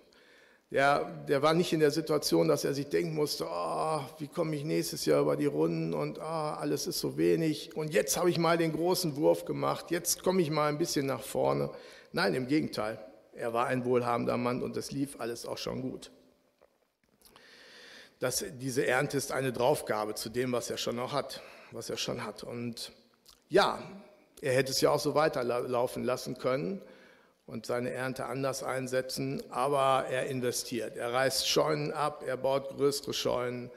der, 0.72 1.04
der 1.28 1.42
war 1.42 1.54
nicht 1.54 1.74
in 1.74 1.82
der 1.82 1.92
Situation, 1.92 2.48
dass 2.48 2.64
er 2.64 2.74
sich 2.74 2.88
denken 2.88 3.14
musste, 3.14 3.46
oh, 3.46 4.02
wie 4.20 4.28
komme 4.28 4.56
ich 4.56 4.64
nächstes 4.64 5.06
Jahr 5.06 5.22
über 5.22 5.36
die 5.36 5.46
Runden 5.46 5.94
und 5.94 6.18
oh, 6.18 6.22
alles 6.22 6.88
ist 6.88 7.00
so 7.00 7.18
wenig 7.18 7.76
und 7.76 7.94
jetzt 7.94 8.16
habe 8.18 8.30
ich 8.30 8.38
mal 8.38 8.58
den 8.58 8.72
großen 8.72 9.18
Wurf 9.18 9.44
gemacht, 9.44 9.92
jetzt 9.92 10.24
komme 10.24 10.42
ich 10.42 10.50
mal 10.50 10.70
ein 10.70 10.78
bisschen 10.78 11.06
nach 11.06 11.22
vorne. 11.24 11.70
Nein, 12.14 12.36
im 12.36 12.48
Gegenteil, 12.48 13.00
er 13.34 13.54
war 13.54 13.68
ein 13.68 13.84
wohlhabender 13.84 14.38
Mann 14.38 14.64
und 14.64 14.78
es 14.78 14.92
lief 14.92 15.20
alles 15.20 15.46
auch 15.46 15.58
schon 15.58 15.82
gut. 15.82 16.10
Das, 18.22 18.46
diese 18.60 18.86
Ernte 18.86 19.18
ist 19.18 19.32
eine 19.32 19.52
Draufgabe 19.52 20.14
zu 20.14 20.30
dem, 20.30 20.52
was 20.52 20.70
er 20.70 20.78
schon 20.78 20.96
noch 20.96 21.12
hat, 21.12 21.42
was 21.72 21.90
er 21.90 21.98
schon 21.98 22.24
hat. 22.24 22.44
Und 22.44 22.92
ja, 23.50 23.82
er 24.42 24.54
hätte 24.54 24.72
es 24.72 24.80
ja 24.80 24.92
auch 24.92 25.00
so 25.00 25.16
weiterlaufen 25.16 26.04
lassen 26.04 26.38
können 26.38 26.84
und 27.48 27.66
seine 27.66 27.90
Ernte 27.90 28.26
anders 28.28 28.62
einsetzen, 28.62 29.42
aber 29.50 30.06
er 30.08 30.28
investiert. 30.28 30.98
Er 30.98 31.12
reißt 31.12 31.50
Scheunen 31.50 31.92
ab, 31.92 32.24
er 32.24 32.38
baut 32.38 32.70
größere 32.78 33.16
Scheunen, 33.16 33.72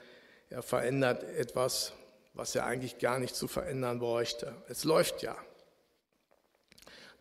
er 0.50 0.62
verändert 0.62 1.22
etwas, 1.22 1.94
was 2.34 2.54
er 2.54 2.66
eigentlich 2.66 2.98
gar 2.98 3.18
nicht 3.18 3.34
zu 3.34 3.48
verändern 3.48 3.98
bräuchte. 3.98 4.54
Es 4.68 4.84
läuft 4.84 5.22
ja. 5.22 5.36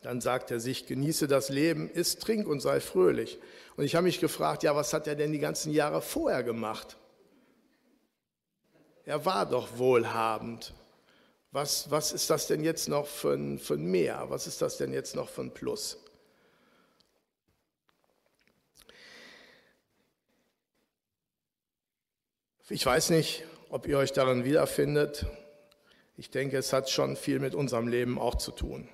Dann 0.01 0.19
sagt 0.19 0.51
er 0.51 0.59
sich, 0.59 0.87
genieße 0.87 1.29
das 1.29 1.47
Leben, 1.47 1.89
iss, 1.89 2.17
trink 2.17 2.49
und 2.49 2.59
sei 2.59 2.81
fröhlich. 2.81 3.39
Und 3.77 3.85
ich 3.85 3.95
habe 3.95 4.03
mich 4.03 4.19
gefragt, 4.19 4.63
ja, 4.63 4.75
was 4.75 4.91
hat 4.91 5.07
er 5.07 5.15
denn 5.15 5.31
die 5.31 5.39
ganzen 5.39 5.71
Jahre 5.71 6.01
vorher 6.01 6.43
gemacht? 6.43 6.97
Er 9.05 9.25
war 9.25 9.45
doch 9.45 9.77
wohlhabend. 9.77 10.73
Was, 11.51 11.91
was 11.91 12.11
ist 12.13 12.29
das 12.29 12.47
denn 12.47 12.63
jetzt 12.63 12.87
noch 12.87 13.05
für 13.05 13.33
ein 13.33 13.85
Mehr? 13.85 14.25
Was 14.29 14.47
ist 14.47 14.61
das 14.61 14.77
denn 14.77 14.93
jetzt 14.93 15.15
noch 15.15 15.37
ein 15.37 15.53
Plus? 15.53 15.97
Ich 22.69 22.85
weiß 22.85 23.09
nicht, 23.09 23.43
ob 23.69 23.87
ihr 23.87 23.97
euch 23.97 24.13
darin 24.13 24.45
wiederfindet. 24.45 25.25
Ich 26.15 26.31
denke, 26.31 26.57
es 26.57 26.71
hat 26.71 26.89
schon 26.89 27.17
viel 27.17 27.39
mit 27.39 27.53
unserem 27.55 27.87
Leben 27.87 28.17
auch 28.17 28.35
zu 28.35 28.51
tun. 28.51 28.87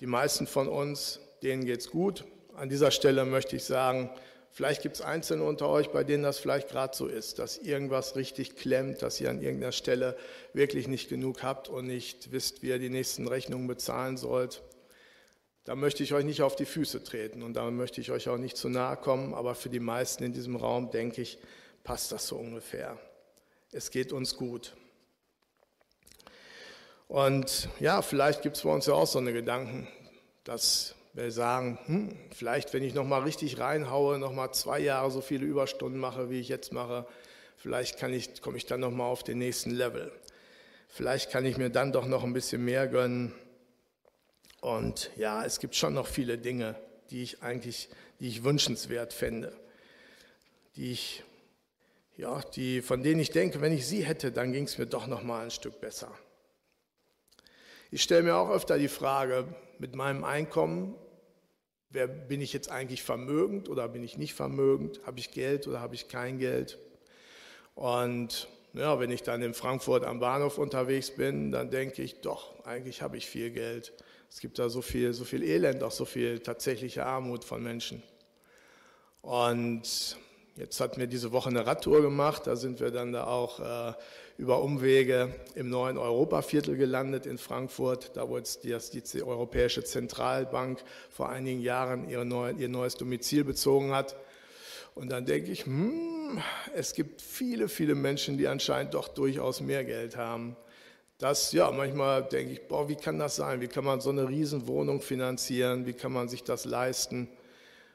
Die 0.00 0.06
meisten 0.06 0.46
von 0.46 0.66
uns, 0.66 1.20
denen 1.42 1.64
geht 1.64 1.80
es 1.80 1.90
gut. 1.90 2.24
An 2.56 2.70
dieser 2.70 2.90
Stelle 2.90 3.24
möchte 3.26 3.56
ich 3.56 3.64
sagen, 3.64 4.10
vielleicht 4.50 4.82
gibt 4.82 4.96
es 4.96 5.02
Einzelne 5.02 5.44
unter 5.44 5.68
euch, 5.68 5.90
bei 5.90 6.04
denen 6.04 6.22
das 6.22 6.38
vielleicht 6.38 6.68
gerade 6.68 6.96
so 6.96 7.06
ist, 7.06 7.38
dass 7.38 7.58
irgendwas 7.58 8.16
richtig 8.16 8.56
klemmt, 8.56 9.02
dass 9.02 9.20
ihr 9.20 9.30
an 9.30 9.40
irgendeiner 9.40 9.72
Stelle 9.72 10.16
wirklich 10.52 10.88
nicht 10.88 11.08
genug 11.08 11.42
habt 11.42 11.68
und 11.68 11.86
nicht 11.86 12.32
wisst, 12.32 12.62
wie 12.62 12.68
ihr 12.68 12.78
die 12.78 12.90
nächsten 12.90 13.26
Rechnungen 13.26 13.66
bezahlen 13.66 14.16
sollt. 14.16 14.62
Da 15.64 15.76
möchte 15.76 16.02
ich 16.02 16.14
euch 16.14 16.24
nicht 16.24 16.42
auf 16.42 16.56
die 16.56 16.64
Füße 16.64 17.04
treten 17.04 17.42
und 17.42 17.54
da 17.54 17.70
möchte 17.70 18.00
ich 18.00 18.10
euch 18.10 18.28
auch 18.28 18.38
nicht 18.38 18.56
zu 18.56 18.68
nahe 18.68 18.96
kommen, 18.96 19.34
aber 19.34 19.54
für 19.54 19.68
die 19.68 19.80
meisten 19.80 20.24
in 20.24 20.32
diesem 20.32 20.56
Raum 20.56 20.90
denke 20.90 21.22
ich, 21.22 21.38
passt 21.84 22.12
das 22.12 22.26
so 22.26 22.36
ungefähr. 22.36 22.98
Es 23.72 23.90
geht 23.90 24.12
uns 24.12 24.36
gut. 24.36 24.74
Und 27.08 27.68
ja, 27.80 28.02
vielleicht 28.02 28.42
gibt 28.42 28.56
es 28.56 28.62
bei 28.62 28.72
uns 28.72 28.86
ja 28.86 28.94
auch 28.94 29.06
so 29.06 29.18
eine 29.18 29.32
Gedanken, 29.32 29.88
dass 30.44 30.94
sagen, 31.28 31.78
hm, 31.86 32.16
vielleicht 32.32 32.72
wenn 32.72 32.82
ich 32.82 32.94
nochmal 32.94 33.22
richtig 33.22 33.58
reinhaue, 33.58 34.18
nochmal 34.18 34.52
zwei 34.52 34.78
Jahre 34.80 35.10
so 35.10 35.20
viele 35.20 35.44
Überstunden 35.44 36.00
mache, 36.00 36.30
wie 36.30 36.40
ich 36.40 36.48
jetzt 36.48 36.72
mache, 36.72 37.06
vielleicht 37.56 37.98
kann 37.98 38.12
ich, 38.12 38.40
komme 38.40 38.56
ich 38.56 38.66
dann 38.66 38.80
nochmal 38.80 39.10
auf 39.10 39.22
den 39.22 39.38
nächsten 39.38 39.70
Level. 39.70 40.12
Vielleicht 40.88 41.30
kann 41.30 41.44
ich 41.44 41.56
mir 41.56 41.70
dann 41.70 41.92
doch 41.92 42.06
noch 42.06 42.24
ein 42.24 42.32
bisschen 42.32 42.64
mehr 42.64 42.88
gönnen. 42.88 43.32
Und 44.60 45.10
ja, 45.16 45.44
es 45.44 45.58
gibt 45.58 45.76
schon 45.76 45.94
noch 45.94 46.06
viele 46.06 46.38
Dinge, 46.38 46.74
die 47.10 47.22
ich 47.22 47.42
eigentlich, 47.42 47.88
die 48.18 48.28
ich 48.28 48.44
wünschenswert 48.44 49.12
fände, 49.12 49.56
die 50.76 50.92
ich 50.92 51.24
ja, 52.20 52.42
die, 52.54 52.82
von 52.82 53.02
denen 53.02 53.18
ich 53.18 53.30
denke, 53.30 53.62
wenn 53.62 53.72
ich 53.72 53.86
sie 53.86 54.04
hätte, 54.04 54.30
dann 54.30 54.52
ging 54.52 54.64
es 54.64 54.76
mir 54.76 54.86
doch 54.86 55.06
noch 55.06 55.22
mal 55.22 55.44
ein 55.44 55.50
Stück 55.50 55.80
besser. 55.80 56.12
Ich 57.90 58.02
stelle 58.02 58.22
mir 58.22 58.36
auch 58.36 58.50
öfter 58.50 58.76
die 58.76 58.88
Frage, 58.88 59.46
mit 59.80 59.96
meinem 59.96 60.24
Einkommen, 60.24 60.94
wer 61.88 62.06
bin 62.06 62.42
ich 62.42 62.52
jetzt 62.52 62.70
eigentlich 62.70 63.02
vermögend 63.02 63.70
oder 63.70 63.88
bin 63.88 64.04
ich 64.04 64.18
nicht 64.18 64.34
vermögend? 64.34 65.00
Habe 65.06 65.18
ich 65.18 65.30
Geld 65.30 65.66
oder 65.66 65.80
habe 65.80 65.94
ich 65.94 66.08
kein 66.08 66.38
Geld? 66.38 66.78
Und 67.74 68.46
ja, 68.74 69.00
wenn 69.00 69.10
ich 69.10 69.22
dann 69.22 69.40
in 69.40 69.54
Frankfurt 69.54 70.04
am 70.04 70.20
Bahnhof 70.20 70.58
unterwegs 70.58 71.10
bin, 71.10 71.50
dann 71.50 71.70
denke 71.70 72.02
ich, 72.02 72.20
doch, 72.20 72.62
eigentlich 72.66 73.00
habe 73.00 73.16
ich 73.16 73.26
viel 73.26 73.50
Geld. 73.50 73.94
Es 74.28 74.40
gibt 74.40 74.58
da 74.58 74.68
so 74.68 74.82
viel, 74.82 75.14
so 75.14 75.24
viel 75.24 75.42
Elend, 75.42 75.82
auch 75.82 75.90
so 75.90 76.04
viel 76.04 76.40
tatsächliche 76.40 77.06
Armut 77.06 77.42
von 77.42 77.62
Menschen. 77.62 78.02
Und 79.22 80.16
Jetzt 80.56 80.80
hatten 80.80 81.00
wir 81.00 81.06
diese 81.06 81.32
Woche 81.32 81.48
eine 81.48 81.66
Radtour 81.66 82.02
gemacht, 82.02 82.46
da 82.46 82.56
sind 82.56 82.80
wir 82.80 82.90
dann 82.90 83.12
da 83.12 83.24
auch 83.24 83.60
äh, 83.60 83.92
über 84.36 84.62
Umwege 84.62 85.32
im 85.54 85.70
neuen 85.70 85.96
Europaviertel 85.96 86.76
gelandet 86.76 87.24
in 87.26 87.38
Frankfurt, 87.38 88.16
da 88.16 88.28
wo 88.28 88.36
jetzt 88.36 88.64
die, 88.64 88.76
die 89.00 89.22
Europäische 89.22 89.84
Zentralbank 89.84 90.82
vor 91.08 91.28
einigen 91.28 91.60
Jahren 91.60 92.08
ihre 92.08 92.24
neu, 92.24 92.50
ihr 92.50 92.68
neues 92.68 92.96
Domizil 92.96 93.44
bezogen 93.44 93.92
hat. 93.92 94.16
Und 94.94 95.10
dann 95.10 95.24
denke 95.24 95.50
ich, 95.50 95.66
hm, 95.66 96.42
es 96.74 96.94
gibt 96.94 97.22
viele, 97.22 97.68
viele 97.68 97.94
Menschen, 97.94 98.36
die 98.36 98.48
anscheinend 98.48 98.94
doch 98.94 99.08
durchaus 99.08 99.60
mehr 99.60 99.84
Geld 99.84 100.16
haben. 100.16 100.56
Das, 101.18 101.52
ja, 101.52 101.70
manchmal 101.70 102.24
denke 102.24 102.54
ich, 102.54 102.66
boah, 102.66 102.88
wie 102.88 102.96
kann 102.96 103.18
das 103.18 103.36
sein? 103.36 103.60
Wie 103.60 103.68
kann 103.68 103.84
man 103.84 104.00
so 104.00 104.10
eine 104.10 104.28
Riesenwohnung 104.28 105.00
finanzieren? 105.00 105.86
Wie 105.86 105.92
kann 105.92 106.12
man 106.12 106.28
sich 106.28 106.42
das 106.42 106.64
leisten? 106.64 107.28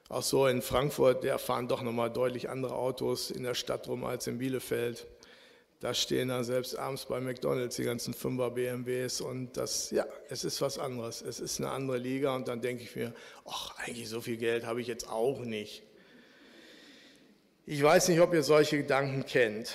Auch 0.07 0.21
so 0.21 0.45
in 0.45 0.61
Frankfurt, 0.61 1.23
der 1.23 1.39
fahren 1.39 1.67
doch 1.67 1.81
nochmal 1.81 2.11
deutlich 2.11 2.49
andere 2.49 2.75
Autos 2.75 3.31
in 3.31 3.43
der 3.43 3.55
Stadt 3.55 3.87
rum 3.87 4.03
als 4.03 4.27
in 4.27 4.37
Bielefeld. 4.37 5.07
Da 5.79 5.93
stehen 5.93 6.29
dann 6.29 6.43
selbst 6.43 6.77
abends 6.77 7.05
bei 7.05 7.19
McDonalds 7.19 7.75
die 7.75 7.83
ganzen 7.83 8.13
Fünfer 8.13 8.51
BMWs 8.51 9.19
und 9.19 9.57
das, 9.57 9.91
ja, 9.91 10.05
es 10.29 10.43
ist 10.43 10.61
was 10.61 10.79
anderes. 10.79 11.21
Es 11.21 11.39
ist 11.39 11.59
eine 11.59 11.71
andere 11.71 11.97
Liga 11.97 12.35
und 12.35 12.47
dann 12.47 12.61
denke 12.61 12.83
ich 12.83 12.95
mir, 12.95 13.13
ach, 13.45 13.77
eigentlich 13.79 14.07
so 14.07 14.21
viel 14.21 14.37
Geld 14.37 14.65
habe 14.65 14.79
ich 14.79 14.87
jetzt 14.87 15.09
auch 15.09 15.39
nicht. 15.39 15.83
Ich 17.65 17.81
weiß 17.81 18.09
nicht, 18.09 18.21
ob 18.21 18.33
ihr 18.33 18.43
solche 18.43 18.77
Gedanken 18.77 19.25
kennt. 19.25 19.73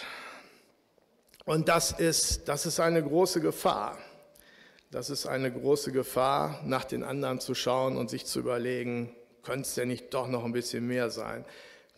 Und 1.45 1.69
das 1.69 1.91
ist, 1.91 2.49
das 2.49 2.67
ist 2.67 2.79
eine 2.79 3.03
große 3.03 3.41
Gefahr. 3.41 3.99
Das 4.93 5.11
ist 5.11 5.27
eine 5.27 5.53
große 5.53 5.91
Gefahr, 5.91 6.61
nach 6.65 6.85
den 6.85 7.03
anderen 7.03 7.41
zu 7.41 7.55
schauen 7.55 7.97
und 7.97 8.09
sich 8.11 8.27
zu 8.27 8.39
überlegen, 8.39 9.15
könnte 9.43 9.63
es 9.63 9.75
denn 9.75 9.89
nicht 9.89 10.13
doch 10.15 10.29
noch 10.29 10.45
ein 10.45 10.53
bisschen 10.53 10.87
mehr 10.87 11.11
sein? 11.11 11.45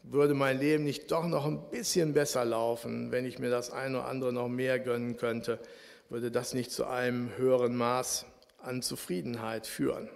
Würde 0.04 0.34
mein 0.34 0.58
Leben 0.58 0.84
nicht 0.84 1.10
doch 1.12 1.26
noch 1.26 1.46
ein 1.46 1.70
bisschen 1.70 2.12
besser 2.12 2.44
laufen, 2.44 3.12
wenn 3.12 3.24
ich 3.24 3.38
mir 3.38 3.50
das 3.50 3.70
eine 3.70 3.98
oder 3.98 4.08
andere 4.08 4.32
noch 4.32 4.48
mehr 4.48 4.78
gönnen 4.78 5.16
könnte? 5.16 5.60
Würde 6.08 6.30
das 6.30 6.54
nicht 6.54 6.72
zu 6.72 6.86
einem 6.86 7.36
höheren 7.36 7.76
Maß 7.76 8.26
an 8.58 8.82
Zufriedenheit 8.82 9.66
führen? 9.66 10.08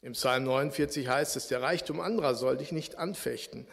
Im 0.00 0.12
Psalm 0.12 0.44
49 0.44 1.08
heißt 1.08 1.36
es, 1.36 1.48
der 1.48 1.62
Reichtum 1.62 1.98
anderer 2.00 2.34
soll 2.34 2.56
dich 2.56 2.72
nicht 2.72 2.96
anfechten. 2.96 3.66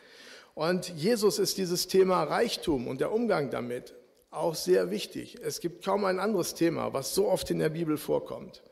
Und 0.56 0.90
Jesus 0.90 1.40
ist 1.40 1.58
dieses 1.58 1.88
Thema 1.88 2.24
Reichtum 2.24 2.88
und 2.88 3.02
der 3.02 3.12
Umgang 3.12 3.50
damit 3.50 3.94
auch 4.30 4.56
sehr 4.56 4.92
wichtig. 4.92 5.38
Es 5.44 5.60
gibt 5.60 5.84
kaum 5.84 6.06
ein 6.06 6.20
anderes 6.20 6.56
Thema, 6.56 6.94
was 6.94 7.14
so 7.14 7.28
oft 7.28 7.52
in 7.52 7.60
der 7.60 7.70
Bibel 7.70 7.98
vorkommt. 7.98 8.64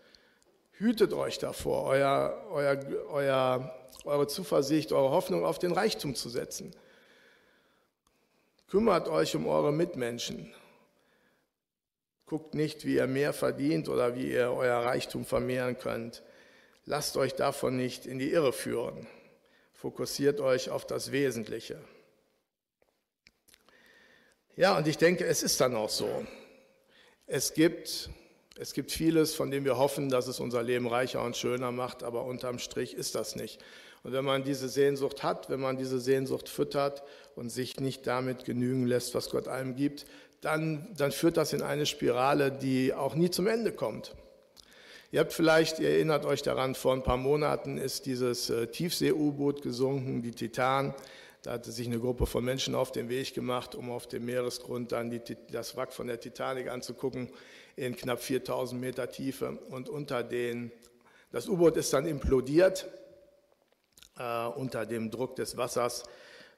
Hütet 0.79 1.11
euch 1.11 1.39
davor, 1.39 1.87
euer, 1.87 2.41
euer, 2.51 2.79
euer, 3.09 3.75
eure 4.05 4.27
Zuversicht, 4.27 4.93
eure 4.93 5.11
Hoffnung 5.11 5.43
auf 5.43 5.59
den 5.59 5.73
Reichtum 5.73 6.15
zu 6.15 6.29
setzen. 6.29 6.73
Kümmert 8.69 9.09
euch 9.09 9.35
um 9.35 9.45
eure 9.45 9.73
Mitmenschen. 9.73 10.53
Guckt 12.25 12.53
nicht, 12.53 12.85
wie 12.85 12.95
ihr 12.95 13.07
mehr 13.07 13.33
verdient 13.33 13.89
oder 13.89 14.15
wie 14.15 14.31
ihr 14.31 14.53
euer 14.53 14.77
Reichtum 14.77 15.25
vermehren 15.25 15.77
könnt. 15.77 16.23
Lasst 16.85 17.17
euch 17.17 17.35
davon 17.35 17.75
nicht 17.75 18.05
in 18.05 18.17
die 18.17 18.31
Irre 18.31 18.53
führen. 18.53 19.05
Fokussiert 19.73 20.39
euch 20.39 20.69
auf 20.69 20.87
das 20.87 21.11
Wesentliche. 21.11 21.77
Ja, 24.55 24.77
und 24.77 24.87
ich 24.87 24.97
denke, 24.97 25.25
es 25.25 25.43
ist 25.43 25.59
dann 25.59 25.75
auch 25.75 25.89
so. 25.89 26.25
Es 27.27 27.53
gibt 27.53 28.09
es 28.59 28.73
gibt 28.73 28.91
vieles, 28.91 29.35
von 29.35 29.51
dem 29.51 29.63
wir 29.63 29.77
hoffen, 29.77 30.09
dass 30.09 30.27
es 30.27 30.41
unser 30.41 30.61
Leben 30.61 30.85
reicher 30.85 31.23
und 31.23 31.37
schöner 31.37 31.71
macht, 31.71 32.03
aber 32.03 32.25
unterm 32.25 32.59
Strich 32.59 32.93
ist 32.93 33.15
das 33.15 33.37
nicht. 33.37 33.61
Und 34.03 34.11
wenn 34.11 34.25
man 34.25 34.43
diese 34.43 34.67
Sehnsucht 34.67 35.23
hat, 35.23 35.49
wenn 35.49 35.61
man 35.61 35.77
diese 35.77 35.99
Sehnsucht 35.99 36.49
füttert 36.49 37.03
und 37.35 37.49
sich 37.49 37.79
nicht 37.79 38.05
damit 38.05 38.43
genügen 38.43 38.85
lässt, 38.85 39.15
was 39.15 39.29
Gott 39.29 39.47
einem 39.47 39.75
gibt, 39.75 40.05
dann, 40.41 40.89
dann 40.97 41.13
führt 41.13 41.37
das 41.37 41.53
in 41.53 41.61
eine 41.61 41.85
Spirale, 41.85 42.51
die 42.51 42.93
auch 42.93 43.15
nie 43.15 43.29
zum 43.29 43.47
Ende 43.47 43.71
kommt. 43.71 44.13
Ihr 45.11 45.21
habt 45.21 45.31
vielleicht, 45.31 45.79
ihr 45.79 45.89
erinnert 45.89 46.25
euch 46.25 46.41
daran, 46.41 46.75
vor 46.75 46.93
ein 46.93 47.03
paar 47.03 47.17
Monaten 47.17 47.77
ist 47.77 48.05
dieses 48.05 48.49
äh, 48.49 48.67
Tiefsee-U-Boot 48.67 49.61
gesunken, 49.61 50.21
die 50.21 50.31
Titan. 50.31 50.93
Da 51.43 51.53
hatte 51.53 51.71
sich 51.71 51.87
eine 51.87 51.99
Gruppe 51.99 52.25
von 52.25 52.43
Menschen 52.43 52.75
auf 52.75 52.91
den 52.91 53.07
Weg 53.07 53.33
gemacht, 53.33 53.73
um 53.73 53.89
auf 53.89 54.07
dem 54.07 54.25
Meeresgrund 54.25 54.91
dann 54.91 55.09
die, 55.09 55.21
das 55.49 55.77
Wrack 55.77 55.93
von 55.93 56.07
der 56.07 56.19
Titanic 56.19 56.69
anzugucken 56.69 57.29
in 57.79 57.95
knapp 57.95 58.21
4000 58.21 58.79
Meter 58.79 59.09
Tiefe. 59.09 59.57
Und 59.69 59.89
unter 59.89 60.23
den, 60.23 60.71
das 61.31 61.47
U-Boot 61.47 61.77
ist 61.77 61.93
dann 61.93 62.05
implodiert. 62.05 62.87
äh, 64.19 64.45
unter 64.47 64.85
dem 64.85 65.09
Druck 65.09 65.35
des 65.35 65.57
Wassers 65.57 66.03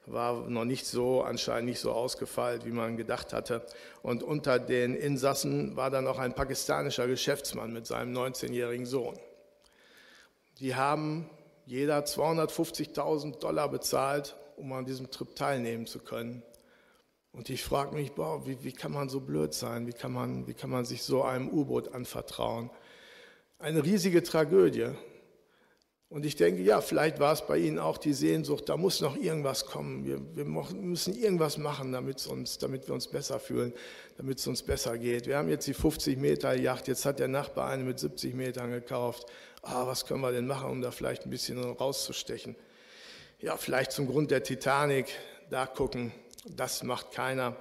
war 0.06 0.48
noch 0.50 0.64
nicht 0.64 0.84
so, 0.84 1.22
anscheinend 1.22 1.70
nicht 1.70 1.80
so 1.80 1.92
ausgefeilt, 1.92 2.64
wie 2.64 2.72
man 2.72 2.96
gedacht 2.96 3.32
hatte. 3.32 3.64
Und 4.02 4.22
unter 4.22 4.58
den 4.58 4.94
Insassen 4.94 5.76
war 5.76 5.90
dann 5.90 6.08
auch 6.08 6.18
ein 6.18 6.34
pakistanischer 6.34 7.06
Geschäftsmann 7.06 7.72
mit 7.72 7.86
seinem 7.86 8.12
19-jährigen 8.16 8.86
Sohn. 8.86 9.16
Die 10.58 10.74
haben 10.74 11.30
jeder 11.66 12.00
250.000 12.00 13.38
Dollar 13.38 13.68
bezahlt, 13.68 14.36
um 14.56 14.72
an 14.72 14.84
diesem 14.84 15.10
Trip 15.10 15.34
teilnehmen 15.36 15.86
zu 15.86 16.00
können. 16.00 16.42
Und 17.32 17.48
ich 17.48 17.64
frage 17.64 17.94
mich, 17.94 18.12
boah, 18.12 18.46
wie, 18.46 18.62
wie, 18.62 18.72
kann 18.72 18.92
man 18.92 19.08
so 19.08 19.20
blöd 19.20 19.54
sein? 19.54 19.86
Wie 19.86 19.92
kann 19.92 20.12
man, 20.12 20.46
wie 20.46 20.54
kann 20.54 20.68
man 20.68 20.84
sich 20.84 21.02
so 21.02 21.22
einem 21.22 21.48
U-Boot 21.48 21.94
anvertrauen? 21.94 22.70
Eine 23.58 23.82
riesige 23.84 24.22
Tragödie. 24.22 24.90
Und 26.10 26.26
ich 26.26 26.36
denke, 26.36 26.60
ja, 26.60 26.82
vielleicht 26.82 27.20
war 27.20 27.32
es 27.32 27.46
bei 27.46 27.56
Ihnen 27.56 27.78
auch 27.78 27.96
die 27.96 28.12
Sehnsucht, 28.12 28.68
da 28.68 28.76
muss 28.76 29.00
noch 29.00 29.16
irgendwas 29.16 29.64
kommen. 29.64 30.04
Wir, 30.04 30.20
wir 30.36 30.44
müssen 30.44 31.14
irgendwas 31.14 31.56
machen, 31.56 31.90
damit, 31.90 32.26
uns, 32.26 32.58
damit 32.58 32.86
wir 32.86 32.92
uns 32.92 33.08
besser 33.08 33.40
fühlen, 33.40 33.72
damit 34.18 34.38
es 34.38 34.46
uns 34.46 34.62
besser 34.62 34.98
geht. 34.98 35.26
Wir 35.26 35.38
haben 35.38 35.48
jetzt 35.48 35.66
die 35.66 35.72
50 35.72 36.18
Meter 36.18 36.52
Yacht, 36.52 36.86
jetzt 36.86 37.06
hat 37.06 37.18
der 37.18 37.28
Nachbar 37.28 37.70
eine 37.70 37.82
mit 37.84 37.98
70 37.98 38.34
Metern 38.34 38.72
gekauft. 38.72 39.24
Ah, 39.62 39.86
was 39.86 40.04
können 40.04 40.20
wir 40.20 40.32
denn 40.32 40.46
machen, 40.46 40.68
um 40.68 40.82
da 40.82 40.90
vielleicht 40.90 41.24
ein 41.24 41.30
bisschen 41.30 41.58
rauszustechen? 41.58 42.56
Ja, 43.40 43.56
vielleicht 43.56 43.92
zum 43.92 44.06
Grund 44.06 44.30
der 44.30 44.42
Titanic, 44.42 45.06
da 45.48 45.64
gucken, 45.64 46.12
das 46.44 46.82
macht 46.82 47.12
keiner. 47.12 47.56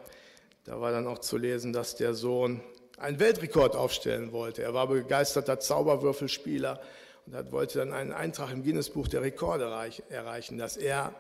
Da 0.64 0.80
war 0.80 0.92
dann 0.92 1.08
auch 1.08 1.20
zu 1.20 1.38
lesen, 1.38 1.74
dass 1.74 1.96
der 1.96 2.14
Sohn 2.14 2.62
einen 2.98 3.20
Weltrekord 3.20 3.76
aufstellen 3.76 4.32
wollte. 4.32 4.62
Er 4.64 4.74
war 4.74 4.88
begeisterter 4.88 5.60
Zauberwürfelspieler 5.60 6.80
und 7.26 7.52
wollte 7.52 7.80
dann 7.80 7.94
einen 7.94 8.12
Eintrag 8.12 8.52
im 8.52 8.64
Guinness-Buch 8.64 9.08
der 9.08 9.22
Rekorde 9.22 9.66
erreichen, 10.10 10.58
dass 10.58 10.78
er, 10.78 11.14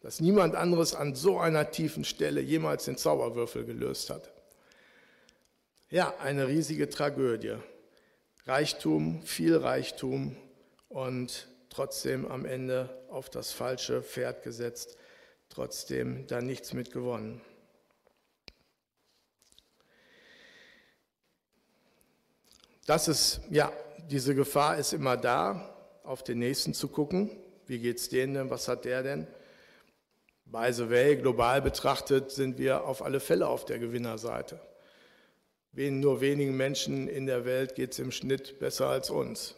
dass 0.00 0.20
niemand 0.20 0.54
anderes 0.54 0.94
an 0.94 1.14
so 1.14 1.38
einer 1.38 1.70
tiefen 1.70 2.04
Stelle 2.04 2.40
jemals 2.40 2.84
den 2.84 2.96
Zauberwürfel 2.96 3.64
gelöst 3.64 4.10
hat. 4.10 4.30
Ja, 5.88 6.14
eine 6.18 6.48
riesige 6.48 6.90
Tragödie. 6.90 7.56
Reichtum, 8.44 9.22
viel 9.22 9.56
Reichtum 9.56 10.36
und 10.88 11.48
trotzdem 11.70 12.26
am 12.26 12.44
Ende 12.44 12.90
auf 13.08 13.30
das 13.30 13.52
falsche 13.52 14.02
Pferd 14.02 14.42
gesetzt, 14.42 14.96
trotzdem 15.48 16.26
da 16.26 16.40
nichts 16.40 16.72
mit 16.72 16.92
gewonnen. 16.92 17.40
Das 22.86 23.08
ist 23.08 23.40
ja 23.50 23.72
diese 24.10 24.34
Gefahr 24.34 24.78
ist 24.78 24.92
immer 24.92 25.16
da, 25.16 25.74
auf 26.04 26.22
den 26.22 26.38
Nächsten 26.38 26.74
zu 26.74 26.88
gucken. 26.88 27.30
Wie 27.66 27.78
geht 27.78 27.98
es 27.98 28.08
denen 28.08 28.34
denn? 28.34 28.50
Was 28.50 28.68
hat 28.68 28.84
der 28.84 29.02
denn? 29.02 29.26
By 30.44 30.72
the 30.72 30.88
way, 30.88 31.16
global 31.16 31.60
betrachtet 31.60 32.30
sind 32.30 32.58
wir 32.58 32.84
auf 32.84 33.02
alle 33.02 33.18
Fälle 33.18 33.48
auf 33.48 33.64
der 33.64 33.80
Gewinnerseite. 33.80 34.60
Nur 35.72 36.20
wenigen 36.20 36.56
Menschen 36.56 37.08
in 37.08 37.26
der 37.26 37.44
Welt 37.44 37.74
geht 37.74 37.92
es 37.92 37.98
im 37.98 38.12
Schnitt 38.12 38.58
besser 38.60 38.86
als 38.86 39.10
uns. 39.10 39.56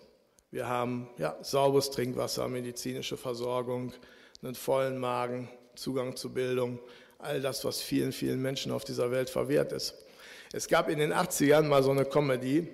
Wir 0.50 0.66
haben 0.66 1.10
ja, 1.18 1.36
sauberes 1.42 1.90
Trinkwasser, 1.90 2.48
medizinische 2.48 3.18
Versorgung, 3.18 3.92
einen 4.42 4.54
vollen 4.54 4.98
Magen, 4.98 5.48
Zugang 5.80 6.16
zu 6.16 6.32
Bildung, 6.32 6.78
all 7.18 7.40
das, 7.40 7.64
was 7.64 7.80
vielen, 7.80 8.12
vielen 8.12 8.40
Menschen 8.40 8.72
auf 8.72 8.84
dieser 8.84 9.10
Welt 9.10 9.30
verwehrt 9.30 9.72
ist. 9.72 9.94
Es 10.52 10.68
gab 10.68 10.88
in 10.88 10.98
den 10.98 11.12
80ern 11.12 11.62
mal 11.62 11.82
so 11.82 11.90
eine 11.90 12.04
Comedy, 12.04 12.68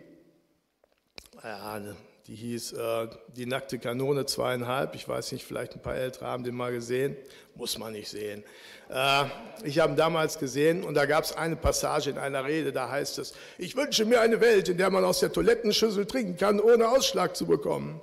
ja, 1.42 1.78
die 2.26 2.34
hieß 2.34 2.72
äh, 2.72 3.08
Die 3.36 3.44
nackte 3.44 3.78
Kanone 3.78 4.24
zweieinhalb. 4.24 4.94
Ich 4.94 5.06
weiß 5.06 5.32
nicht, 5.32 5.44
vielleicht 5.44 5.74
ein 5.74 5.82
paar 5.82 5.96
Ältere 5.96 6.24
haben 6.24 6.42
den 6.42 6.54
mal 6.54 6.72
gesehen. 6.72 7.16
Muss 7.54 7.76
man 7.76 7.92
nicht 7.92 8.08
sehen. 8.08 8.42
Äh, 8.88 9.24
ich 9.62 9.78
habe 9.78 9.92
ihn 9.92 9.96
damals 9.96 10.38
gesehen 10.38 10.84
und 10.84 10.94
da 10.94 11.04
gab 11.04 11.24
es 11.24 11.36
eine 11.36 11.56
Passage 11.56 12.08
in 12.08 12.18
einer 12.18 12.44
Rede, 12.44 12.72
da 12.72 12.90
heißt 12.90 13.18
es, 13.18 13.34
ich 13.58 13.76
wünsche 13.76 14.06
mir 14.06 14.20
eine 14.22 14.40
Welt, 14.40 14.70
in 14.70 14.78
der 14.78 14.88
man 14.88 15.04
aus 15.04 15.20
der 15.20 15.32
Toilettenschüssel 15.32 16.06
trinken 16.06 16.36
kann, 16.36 16.60
ohne 16.60 16.88
Ausschlag 16.88 17.36
zu 17.36 17.46
bekommen. 17.46 18.00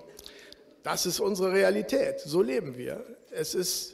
Das 0.83 1.05
ist 1.05 1.19
unsere 1.19 1.51
Realität. 1.51 2.19
So 2.19 2.41
leben 2.41 2.77
wir. 2.77 3.03
Es 3.31 3.55
ist, 3.55 3.93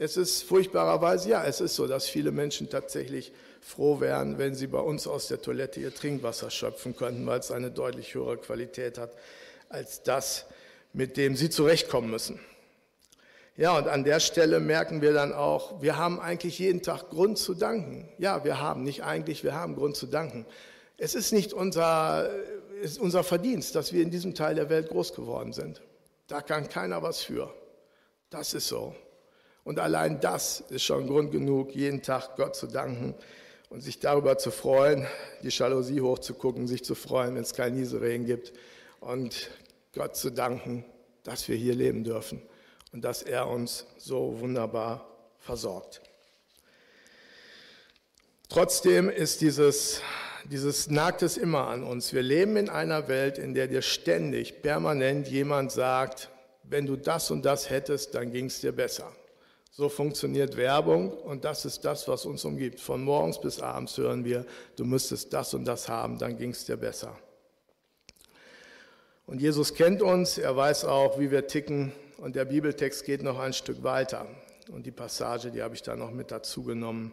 es 0.00 0.16
ist 0.16 0.44
furchtbarerweise, 0.44 1.28
ja, 1.28 1.44
es 1.44 1.60
ist 1.60 1.74
so, 1.74 1.86
dass 1.86 2.08
viele 2.08 2.32
Menschen 2.32 2.70
tatsächlich 2.70 3.32
froh 3.60 4.00
wären, 4.00 4.38
wenn 4.38 4.54
sie 4.54 4.66
bei 4.66 4.78
uns 4.78 5.06
aus 5.06 5.28
der 5.28 5.42
Toilette 5.42 5.78
ihr 5.78 5.94
Trinkwasser 5.94 6.50
schöpfen 6.50 6.96
könnten, 6.96 7.26
weil 7.26 7.40
es 7.40 7.50
eine 7.50 7.70
deutlich 7.70 8.14
höhere 8.14 8.38
Qualität 8.38 8.96
hat 8.96 9.12
als 9.68 10.02
das, 10.02 10.46
mit 10.94 11.18
dem 11.18 11.36
sie 11.36 11.50
zurechtkommen 11.50 12.10
müssen. 12.10 12.40
Ja, 13.58 13.76
und 13.76 13.88
an 13.88 14.04
der 14.04 14.20
Stelle 14.20 14.58
merken 14.58 15.02
wir 15.02 15.12
dann 15.12 15.34
auch, 15.34 15.82
wir 15.82 15.98
haben 15.98 16.18
eigentlich 16.18 16.58
jeden 16.58 16.80
Tag 16.80 17.10
Grund 17.10 17.36
zu 17.36 17.52
danken. 17.52 18.08
Ja, 18.16 18.42
wir 18.42 18.58
haben, 18.58 18.84
nicht 18.84 19.04
eigentlich, 19.04 19.44
wir 19.44 19.54
haben 19.54 19.76
Grund 19.76 19.96
zu 19.96 20.06
danken. 20.06 20.46
Es 20.96 21.14
ist 21.14 21.30
nicht 21.30 21.52
unser, 21.52 22.30
ist 22.80 22.98
unser 22.98 23.22
Verdienst, 23.22 23.74
dass 23.74 23.92
wir 23.92 24.02
in 24.02 24.10
diesem 24.10 24.34
Teil 24.34 24.54
der 24.54 24.70
Welt 24.70 24.88
groß 24.88 25.12
geworden 25.12 25.52
sind. 25.52 25.82
Da 26.26 26.40
kann 26.40 26.70
keiner 26.70 27.02
was 27.02 27.20
für. 27.20 27.52
Das 28.30 28.54
ist 28.54 28.66
so. 28.68 28.94
Und 29.64 29.78
allein 29.78 30.20
das 30.20 30.64
ist 30.70 30.84
schon 30.84 31.06
Grund 31.06 31.32
genug, 31.32 31.74
jeden 31.74 32.02
Tag 32.02 32.36
Gott 32.36 32.56
zu 32.56 32.66
danken, 32.66 33.14
und 33.70 33.82
sich 33.82 34.00
darüber 34.00 34.36
zu 34.36 34.50
freuen, 34.50 35.06
die 35.42 35.48
Jalousie 35.48 36.00
hochzugucken, 36.00 36.66
sich 36.66 36.84
zu 36.84 36.96
freuen, 36.96 37.36
wenn 37.36 37.42
es 37.42 37.54
kein 37.54 37.74
Nieselregen 37.74 38.26
gibt 38.26 38.52
und 38.98 39.50
Gott 39.94 40.16
zu 40.16 40.30
danken, 40.30 40.84
dass 41.22 41.48
wir 41.48 41.56
hier 41.56 41.74
leben 41.74 42.04
dürfen 42.04 42.42
und 42.92 43.02
dass 43.02 43.22
er 43.22 43.48
uns 43.48 43.86
so 43.96 44.40
wunderbar 44.40 45.06
versorgt. 45.38 46.02
Trotzdem 48.48 49.08
ist 49.08 49.40
dieses, 49.40 50.02
dieses 50.44 50.90
nagt 50.90 51.22
es 51.22 51.36
immer 51.36 51.68
an 51.68 51.84
uns. 51.84 52.12
Wir 52.12 52.22
leben 52.22 52.56
in 52.56 52.68
einer 52.68 53.06
Welt, 53.06 53.38
in 53.38 53.54
der 53.54 53.68
dir 53.68 53.82
ständig, 53.82 54.62
permanent 54.62 55.28
jemand 55.28 55.70
sagt, 55.70 56.28
wenn 56.64 56.86
du 56.86 56.96
das 56.96 57.30
und 57.30 57.44
das 57.44 57.70
hättest, 57.70 58.16
dann 58.16 58.32
ging 58.32 58.46
es 58.46 58.60
dir 58.60 58.72
besser. 58.72 59.12
So 59.80 59.88
funktioniert 59.88 60.58
Werbung 60.58 61.10
und 61.10 61.46
das 61.46 61.64
ist 61.64 61.86
das, 61.86 62.06
was 62.06 62.26
uns 62.26 62.44
umgibt. 62.44 62.80
Von 62.80 63.02
morgens 63.02 63.40
bis 63.40 63.60
abends 63.60 63.96
hören 63.96 64.26
wir, 64.26 64.44
du 64.76 64.84
müsstest 64.84 65.32
das 65.32 65.54
und 65.54 65.64
das 65.64 65.88
haben, 65.88 66.18
dann 66.18 66.36
ging 66.36 66.50
es 66.50 66.66
dir 66.66 66.76
besser. 66.76 67.16
Und 69.24 69.40
Jesus 69.40 69.72
kennt 69.72 70.02
uns, 70.02 70.36
er 70.36 70.54
weiß 70.54 70.84
auch, 70.84 71.18
wie 71.18 71.30
wir 71.30 71.46
ticken 71.46 71.92
und 72.18 72.36
der 72.36 72.44
Bibeltext 72.44 73.06
geht 73.06 73.22
noch 73.22 73.38
ein 73.38 73.54
Stück 73.54 73.82
weiter. 73.82 74.26
Und 74.70 74.84
die 74.84 74.90
Passage, 74.90 75.50
die 75.50 75.62
habe 75.62 75.74
ich 75.74 75.80
da 75.80 75.96
noch 75.96 76.10
mit 76.10 76.30
dazu 76.30 76.62
genommen. 76.62 77.12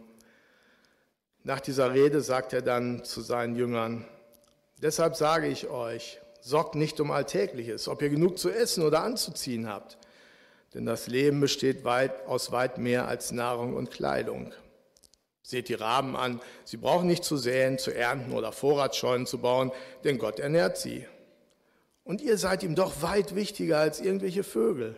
Nach 1.44 1.60
dieser 1.60 1.94
Rede 1.94 2.20
sagt 2.20 2.52
er 2.52 2.60
dann 2.60 3.02
zu 3.02 3.22
seinen 3.22 3.56
Jüngern, 3.56 4.04
deshalb 4.82 5.16
sage 5.16 5.46
ich 5.46 5.68
euch, 5.68 6.20
sorgt 6.42 6.74
nicht 6.74 7.00
um 7.00 7.12
Alltägliches, 7.12 7.88
ob 7.88 8.02
ihr 8.02 8.10
genug 8.10 8.38
zu 8.38 8.50
essen 8.50 8.84
oder 8.84 9.04
anzuziehen 9.04 9.66
habt. 9.66 9.97
Denn 10.74 10.84
das 10.84 11.06
Leben 11.06 11.40
besteht 11.40 11.84
weit, 11.84 12.26
aus 12.26 12.52
weit 12.52 12.78
mehr 12.78 13.08
als 13.08 13.32
Nahrung 13.32 13.74
und 13.74 13.90
Kleidung. 13.90 14.52
Seht 15.42 15.68
die 15.68 15.74
Raben 15.74 16.14
an, 16.14 16.42
sie 16.64 16.76
brauchen 16.76 17.06
nicht 17.06 17.24
zu 17.24 17.38
säen, 17.38 17.78
zu 17.78 17.90
ernten 17.90 18.32
oder 18.32 18.52
Vorratsscheunen 18.52 19.26
zu 19.26 19.38
bauen, 19.38 19.72
denn 20.04 20.18
Gott 20.18 20.38
ernährt 20.38 20.76
sie. 20.76 21.06
Und 22.04 22.20
ihr 22.20 22.36
seid 22.36 22.62
ihm 22.62 22.74
doch 22.74 23.00
weit 23.02 23.34
wichtiger 23.34 23.78
als 23.78 24.00
irgendwelche 24.00 24.44
Vögel. 24.44 24.94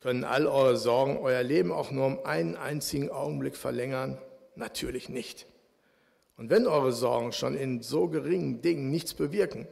Können 0.00 0.24
all 0.24 0.46
eure 0.46 0.78
Sorgen 0.78 1.18
euer 1.18 1.42
Leben 1.42 1.72
auch 1.72 1.90
nur 1.90 2.06
um 2.06 2.24
einen 2.24 2.56
einzigen 2.56 3.10
Augenblick 3.10 3.56
verlängern? 3.56 4.16
Natürlich 4.56 5.10
nicht. 5.10 5.46
Und 6.38 6.48
wenn 6.48 6.66
eure 6.66 6.92
Sorgen 6.92 7.32
schon 7.32 7.54
in 7.54 7.82
so 7.82 8.08
geringen 8.08 8.62
Dingen 8.62 8.90
nichts 8.90 9.12
bewirken, 9.12 9.68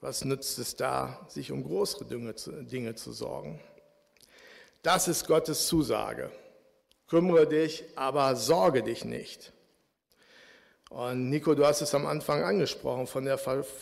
was 0.00 0.24
nützt 0.24 0.60
es 0.60 0.76
da, 0.76 1.26
sich 1.28 1.50
um 1.50 1.64
größere 1.64 2.04
Dinge 2.04 2.94
zu 2.94 3.12
sorgen? 3.12 3.60
Das 4.82 5.08
ist 5.08 5.26
Gottes 5.26 5.66
Zusage. 5.66 6.30
Kümmere 7.06 7.46
dich, 7.46 7.84
aber 7.96 8.34
sorge 8.34 8.82
dich 8.82 9.04
nicht. 9.04 9.52
Und 10.88 11.28
Nico, 11.28 11.54
du 11.54 11.66
hast 11.66 11.82
es 11.82 11.94
am 11.94 12.06
Anfang 12.06 12.42
angesprochen 12.42 13.06
von 13.06 13.24
der 13.24 13.38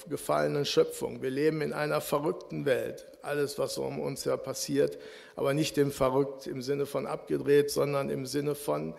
gefallenen 0.08 0.64
Schöpfung. 0.64 1.22
Wir 1.22 1.30
leben 1.30 1.62
in 1.62 1.72
einer 1.72 2.00
verrückten 2.00 2.64
Welt. 2.64 3.06
Alles, 3.22 3.58
was 3.58 3.78
um 3.78 4.00
uns 4.00 4.26
her 4.26 4.36
passiert, 4.36 4.98
aber 5.36 5.54
nicht 5.54 5.78
im 5.78 5.92
Verrückt 5.92 6.46
im 6.48 6.62
Sinne 6.62 6.84
von 6.84 7.06
abgedreht, 7.06 7.70
sondern 7.70 8.10
im 8.10 8.26
Sinne 8.26 8.54
von 8.56 8.94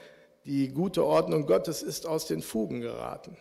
die 0.46 0.70
gute 0.70 1.04
Ordnung 1.04 1.46
Gottes 1.46 1.84
ist 1.84 2.08
aus 2.08 2.26
den 2.26 2.42
Fugen 2.42 2.80
geraten. 2.80 3.38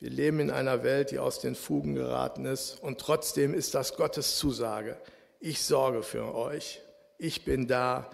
Wir 0.00 0.10
leben 0.10 0.40
in 0.40 0.50
einer 0.50 0.82
Welt, 0.82 1.12
die 1.12 1.18
aus 1.20 1.38
den 1.38 1.54
Fugen 1.54 1.94
geraten 1.94 2.44
ist 2.44 2.82
und 2.82 3.00
trotzdem 3.00 3.54
ist 3.54 3.74
das 3.74 3.94
Gottes 3.94 4.36
Zusage. 4.36 4.96
Ich 5.38 5.62
sorge 5.62 6.02
für 6.02 6.34
euch 6.34 6.82
ich 7.18 7.44
bin 7.44 7.66
da 7.66 8.08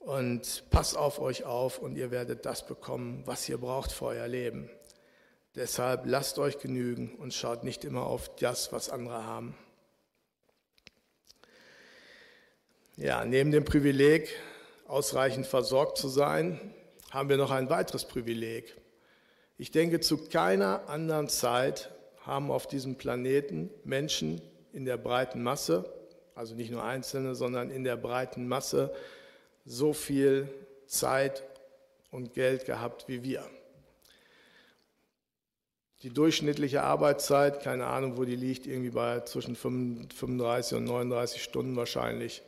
und 0.00 0.64
pass 0.70 0.96
auf 0.96 1.20
euch 1.20 1.44
auf 1.44 1.78
und 1.78 1.96
ihr 1.96 2.10
werdet 2.10 2.44
das 2.44 2.66
bekommen, 2.66 3.22
was 3.26 3.48
ihr 3.48 3.58
braucht 3.58 3.92
für 3.92 4.06
euer 4.06 4.28
Leben. 4.28 4.68
Deshalb 5.54 6.04
lasst 6.04 6.38
euch 6.40 6.58
genügen 6.58 7.14
und 7.14 7.32
schaut 7.32 7.62
nicht 7.62 7.84
immer 7.84 8.04
auf 8.04 8.34
das, 8.36 8.72
was 8.72 8.90
andere 8.90 9.24
haben. 9.24 9.56
Ja, 12.96 13.24
neben 13.24 13.52
dem 13.52 13.64
Privileg, 13.64 14.28
ausreichend 14.86 15.46
versorgt 15.46 15.96
zu 15.96 16.08
sein, 16.08 16.60
haben 17.10 17.28
wir 17.28 17.36
noch 17.36 17.52
ein 17.52 17.70
weiteres 17.70 18.04
Privileg. 18.04 18.76
Ich 19.58 19.70
denke, 19.70 20.00
zu 20.00 20.18
keiner 20.18 20.88
anderen 20.88 21.28
Zeit 21.28 21.90
haben 22.22 22.50
auf 22.50 22.66
diesem 22.66 22.96
Planeten 22.96 23.70
Menschen 23.84 24.42
in 24.72 24.84
der 24.84 24.96
breiten 24.96 25.42
Masse, 25.42 25.84
also 26.34 26.54
nicht 26.54 26.70
nur 26.70 26.82
Einzelne, 26.82 27.34
sondern 27.34 27.70
in 27.70 27.84
der 27.84 27.96
breiten 27.96 28.48
Masse, 28.48 28.94
so 29.64 29.92
viel 29.92 30.48
Zeit 30.86 31.42
und 32.10 32.34
Geld 32.34 32.64
gehabt 32.64 33.08
wie 33.08 33.22
wir. 33.22 33.44
Die 36.02 36.10
durchschnittliche 36.10 36.82
Arbeitszeit, 36.82 37.62
keine 37.62 37.86
Ahnung, 37.86 38.18
wo 38.18 38.24
die 38.24 38.36
liegt, 38.36 38.66
irgendwie 38.66 38.90
bei 38.90 39.20
zwischen 39.20 39.56
35 39.56 40.76
und 40.76 40.84
39 40.84 41.42
Stunden 41.42 41.76
wahrscheinlich. 41.76 42.42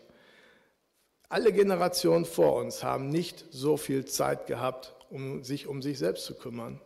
Alle 1.28 1.52
Generationen 1.52 2.24
vor 2.26 2.54
uns 2.56 2.84
haben 2.84 3.08
nicht 3.08 3.46
so 3.50 3.76
viel 3.76 4.04
Zeit 4.04 4.46
gehabt, 4.46 4.94
um 5.10 5.42
sich 5.42 5.66
um 5.66 5.80
sich 5.82 5.98
selbst 5.98 6.24
zu 6.26 6.34
kümmern. 6.34 6.80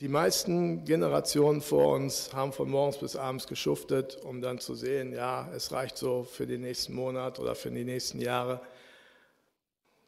Die 0.00 0.08
meisten 0.08 0.84
Generationen 0.84 1.60
vor 1.60 1.94
uns 1.96 2.32
haben 2.32 2.52
von 2.52 2.70
morgens 2.70 2.98
bis 2.98 3.16
abends 3.16 3.48
geschuftet, 3.48 4.16
um 4.22 4.40
dann 4.40 4.60
zu 4.60 4.76
sehen, 4.76 5.12
ja, 5.12 5.48
es 5.52 5.72
reicht 5.72 5.98
so 5.98 6.22
für 6.22 6.46
den 6.46 6.60
nächsten 6.60 6.94
Monat 6.94 7.40
oder 7.40 7.56
für 7.56 7.72
die 7.72 7.84
nächsten 7.84 8.20
Jahre. 8.20 8.60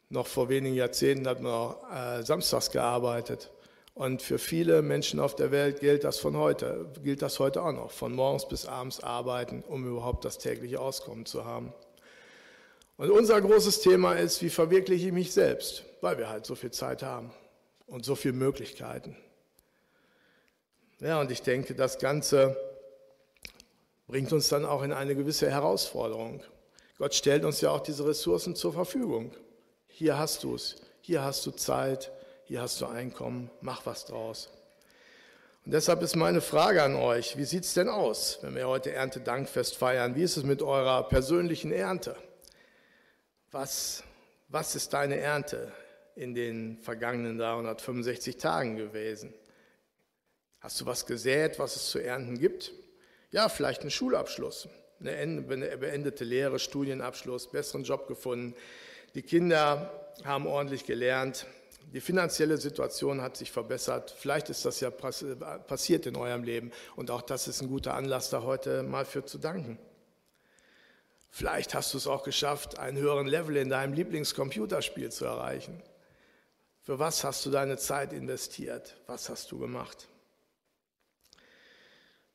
Noch 0.07 0.27
vor 0.27 0.47
wenigen 0.47 0.75
Jahrzehnten 0.75 1.27
hat 1.27 1.41
man 1.41 1.51
auch 1.51 1.91
äh, 1.91 2.23
samstags 2.23 2.71
gearbeitet. 2.71 3.51
Und 3.93 4.21
für 4.21 4.39
viele 4.39 4.81
Menschen 4.81 5.19
auf 5.19 5.35
der 5.35 5.51
Welt 5.51 5.81
gilt 5.81 6.05
das 6.05 6.19
von 6.19 6.37
heute, 6.37 6.89
gilt 7.03 7.21
das 7.21 7.39
heute 7.39 7.61
auch 7.61 7.73
noch, 7.73 7.91
von 7.91 8.13
morgens 8.13 8.47
bis 8.47 8.65
abends 8.65 9.01
arbeiten, 9.01 9.61
um 9.67 9.85
überhaupt 9.85 10.23
das 10.23 10.37
tägliche 10.37 10.79
Auskommen 10.79 11.25
zu 11.25 11.43
haben. 11.43 11.73
Und 12.95 13.11
unser 13.11 13.41
großes 13.41 13.81
Thema 13.81 14.13
ist, 14.13 14.41
wie 14.41 14.49
verwirkliche 14.49 15.07
ich 15.07 15.13
mich 15.13 15.33
selbst, 15.33 15.83
weil 15.99 16.17
wir 16.17 16.29
halt 16.29 16.45
so 16.45 16.55
viel 16.55 16.71
Zeit 16.71 17.03
haben 17.03 17.33
und 17.87 18.05
so 18.05 18.15
viele 18.15 18.35
Möglichkeiten. 18.35 19.17
Ja, 21.01 21.19
und 21.19 21.31
ich 21.31 21.41
denke, 21.41 21.73
das 21.73 21.97
Ganze 21.97 22.55
bringt 24.05 24.31
uns 24.33 24.49
dann 24.49 24.65
auch 24.65 24.83
in 24.83 24.93
eine 24.93 25.15
gewisse 25.15 25.49
Herausforderung. 25.49 26.43
Gott 26.99 27.15
stellt 27.15 27.43
uns 27.43 27.59
ja 27.59 27.71
auch 27.71 27.79
diese 27.79 28.07
Ressourcen 28.07 28.55
zur 28.55 28.71
Verfügung. 28.71 29.31
Hier 29.87 30.19
hast 30.19 30.43
du 30.43 30.53
es, 30.53 30.75
hier 31.01 31.23
hast 31.23 31.43
du 31.47 31.51
Zeit, 31.51 32.11
hier 32.43 32.61
hast 32.61 32.79
du 32.81 32.85
Einkommen, 32.85 33.49
mach 33.61 33.83
was 33.87 34.05
draus. 34.05 34.49
Und 35.65 35.73
deshalb 35.73 36.03
ist 36.03 36.15
meine 36.15 36.39
Frage 36.39 36.83
an 36.83 36.95
euch, 36.95 37.35
wie 37.35 37.45
sieht 37.45 37.63
es 37.63 37.73
denn 37.73 37.89
aus, 37.89 38.37
wenn 38.43 38.53
wir 38.53 38.67
heute 38.67 38.91
Erntedankfest 38.91 39.77
feiern? 39.77 40.13
Wie 40.13 40.21
ist 40.21 40.37
es 40.37 40.43
mit 40.43 40.61
eurer 40.61 41.01
persönlichen 41.09 41.71
Ernte? 41.71 42.15
Was, 43.49 44.03
was 44.49 44.75
ist 44.75 44.93
deine 44.93 45.17
Ernte 45.17 45.71
in 46.15 46.35
den 46.35 46.77
vergangenen 46.77 47.39
365 47.39 48.37
Tagen 48.37 48.75
gewesen? 48.77 49.33
Hast 50.61 50.79
du 50.79 50.85
was 50.85 51.05
gesät, 51.05 51.59
was 51.59 51.75
es 51.75 51.89
zu 51.89 51.99
ernten 51.99 52.37
gibt? 52.37 52.71
Ja, 53.31 53.49
vielleicht 53.49 53.81
einen 53.81 53.91
Schulabschluss, 53.91 54.69
eine 55.03 55.41
beendete 55.41 56.23
Lehre, 56.23 56.59
Studienabschluss, 56.59 57.51
besseren 57.51 57.83
Job 57.83 58.07
gefunden. 58.07 58.55
Die 59.15 59.23
Kinder 59.23 60.13
haben 60.23 60.45
ordentlich 60.45 60.85
gelernt. 60.85 61.47
Die 61.93 61.99
finanzielle 61.99 62.57
Situation 62.57 63.21
hat 63.21 63.37
sich 63.37 63.51
verbessert. 63.51 64.15
Vielleicht 64.15 64.49
ist 64.51 64.63
das 64.63 64.79
ja 64.81 64.91
passiert 64.91 66.05
in 66.05 66.15
eurem 66.15 66.43
Leben. 66.43 66.71
Und 66.95 67.09
auch 67.09 67.23
das 67.23 67.47
ist 67.47 67.61
ein 67.61 67.67
guter 67.67 67.95
Anlass, 67.95 68.29
da 68.29 68.43
heute 68.43 68.83
mal 68.83 69.03
für 69.03 69.25
zu 69.25 69.39
danken. 69.39 69.79
Vielleicht 71.31 71.73
hast 71.73 71.93
du 71.93 71.97
es 71.97 72.05
auch 72.05 72.23
geschafft, 72.23 72.77
einen 72.77 72.97
höheren 72.97 73.25
Level 73.25 73.57
in 73.57 73.69
deinem 73.69 73.93
Lieblingscomputerspiel 73.93 75.11
zu 75.11 75.25
erreichen. 75.25 75.81
Für 76.81 76.99
was 76.99 77.23
hast 77.23 77.45
du 77.45 77.49
deine 77.49 77.77
Zeit 77.77 78.13
investiert? 78.13 78.97
Was 79.07 79.29
hast 79.29 79.51
du 79.51 79.57
gemacht? 79.57 80.07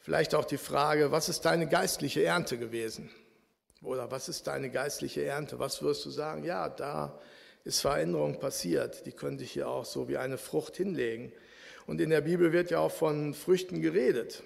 Vielleicht 0.07 0.37
auch 0.37 0.45
die 0.45 0.57
Frage, 0.57 1.11
was 1.11 1.29
ist 1.29 1.47
deine 1.47 1.67
geistliche 1.67 2.23
Ernte 2.23 2.59
gewesen? 2.59 3.11
Oder 3.83 4.09
was 4.09 4.29
ist 4.29 4.47
deine 4.47 4.71
geistliche 4.71 5.25
Ernte? 5.25 5.59
Was 5.59 5.83
wirst 5.83 6.05
du 6.05 6.11
sagen? 6.11 6.45
Ja, 6.45 6.69
da 6.69 7.19
ist 7.65 7.81
Veränderung 7.81 8.39
passiert. 8.39 9.05
Die 9.07 9.11
könnte 9.11 9.43
ich 9.43 9.51
hier 9.51 9.67
auch 9.69 9.85
so 9.85 10.09
wie 10.09 10.17
eine 10.17 10.39
Frucht 10.39 10.77
hinlegen. 10.77 11.33
Und 11.89 12.01
in 12.01 12.11
der 12.11 12.21
Bibel 12.21 12.53
wird 12.53 12.71
ja 12.71 12.79
auch 12.79 12.93
von 12.93 13.35
Früchten 13.35 13.83
geredet. 13.83 14.45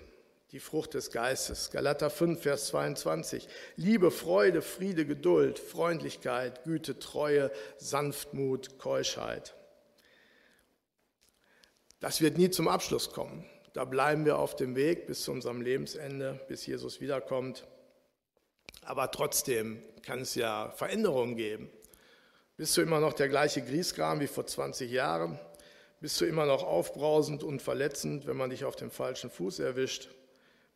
Die 0.52 0.60
Frucht 0.60 0.94
des 0.94 1.10
Geistes. 1.10 1.70
Galater 1.70 2.08
5, 2.08 2.40
Vers 2.40 2.68
22. 2.68 3.46
Liebe, 3.76 4.10
Freude, 4.10 4.62
Friede, 4.62 5.04
Geduld, 5.04 5.58
Freundlichkeit, 5.58 6.64
Güte, 6.64 6.98
Treue, 6.98 7.50
Sanftmut, 7.76 8.78
Keuschheit. 8.78 9.54
Das 12.00 12.22
wird 12.22 12.38
nie 12.38 12.48
zum 12.48 12.66
Abschluss 12.66 13.12
kommen. 13.12 13.44
Da 13.72 13.84
bleiben 13.84 14.24
wir 14.24 14.38
auf 14.38 14.56
dem 14.56 14.74
Weg 14.74 15.06
bis 15.06 15.22
zu 15.22 15.30
unserem 15.30 15.60
Lebensende, 15.60 16.40
bis 16.48 16.66
Jesus 16.66 17.00
wiederkommt. 17.00 17.66
Aber 18.82 19.10
trotzdem 19.12 19.80
kann 20.02 20.22
es 20.22 20.34
ja 20.34 20.70
Veränderungen 20.70 21.36
geben. 21.36 21.70
Bist 22.56 22.76
du 22.76 22.80
immer 22.80 22.98
noch 22.98 23.12
der 23.12 23.28
gleiche 23.28 23.62
Griesgram 23.62 24.20
wie 24.20 24.26
vor 24.26 24.44
20 24.44 24.90
Jahren? 24.90 25.38
Bist 26.00 26.20
du 26.20 26.24
immer 26.24 26.46
noch 26.46 26.64
aufbrausend 26.64 27.44
und 27.44 27.62
verletzend, 27.62 28.26
wenn 28.26 28.36
man 28.36 28.50
dich 28.50 28.64
auf 28.64 28.74
dem 28.74 28.90
falschen 28.90 29.30
Fuß 29.30 29.60
erwischt? 29.60 30.08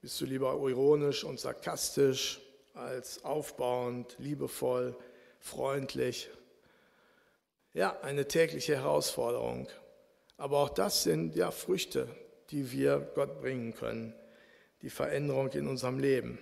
Bist 0.00 0.20
du 0.20 0.26
lieber 0.26 0.52
ironisch 0.52 1.24
und 1.24 1.40
sarkastisch 1.40 2.40
als 2.74 3.24
aufbauend, 3.24 4.14
liebevoll, 4.18 4.96
freundlich? 5.40 6.30
Ja, 7.72 7.98
eine 8.02 8.28
tägliche 8.28 8.76
Herausforderung. 8.76 9.66
Aber 10.36 10.58
auch 10.58 10.68
das 10.68 11.02
sind 11.02 11.34
ja 11.34 11.50
Früchte 11.50 12.08
die 12.54 12.70
wir 12.70 13.00
Gott 13.16 13.40
bringen 13.40 13.74
können. 13.74 14.14
Die 14.82 14.88
Veränderung 14.88 15.50
in 15.50 15.66
unserem 15.66 15.98
Leben. 15.98 16.38